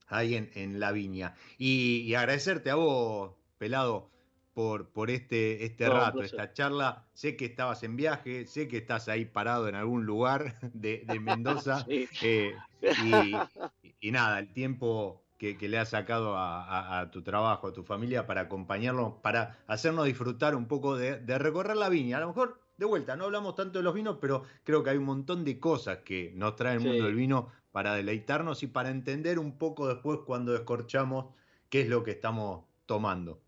[0.07, 1.35] ahí en, la viña.
[1.59, 4.09] Y, agradecerte a vos, Pelado,
[4.53, 7.05] por, por este, este rato, esta charla.
[7.13, 11.85] Sé que estabas en viaje, sé que estás ahí parado en algún lugar de, Mendoza.
[12.23, 12.55] Eh,
[14.01, 18.41] y, nada, el tiempo que, le has sacado a, tu trabajo, a tu familia, para
[18.41, 22.17] acompañarnos, para hacernos disfrutar un poco de, recorrer la viña.
[22.17, 24.97] A lo mejor, de vuelta, no hablamos tanto de los vinos, pero creo que hay
[24.97, 28.89] un montón de cosas que nos trae el mundo del vino para deleitarnos y para
[28.89, 31.33] entender un poco después cuando descorchamos
[31.69, 33.41] qué es lo que estamos tomando.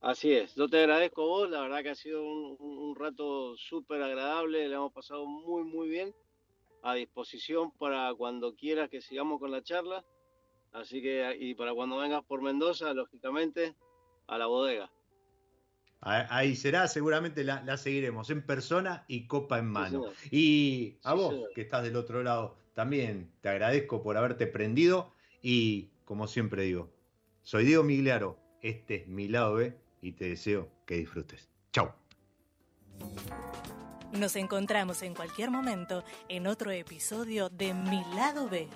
[0.00, 4.66] Así es, yo te agradezco vos, la verdad que ha sido un, rato súper agradable,
[4.66, 6.14] le hemos pasado muy, muy bien,
[6.82, 10.02] a disposición para cuando quieras que sigamos con la charla,
[10.72, 13.74] así que, y para cuando vengas por Mendoza, lógicamente,
[14.26, 14.90] a la bodega.
[16.00, 20.06] Ahí será, seguramente la, seguiremos en persona y copa en mano.
[20.30, 25.90] y a vos, que estás del otro lado, también te agradezco por haberte prendido y,
[26.06, 26.90] como siempre digo,
[27.42, 31.48] soy Diego Migliaro, este es mi lado B y te deseo que disfrutes.
[31.72, 31.94] Chao.
[34.12, 38.68] Nos encontramos en cualquier momento en otro episodio de Mi lado B.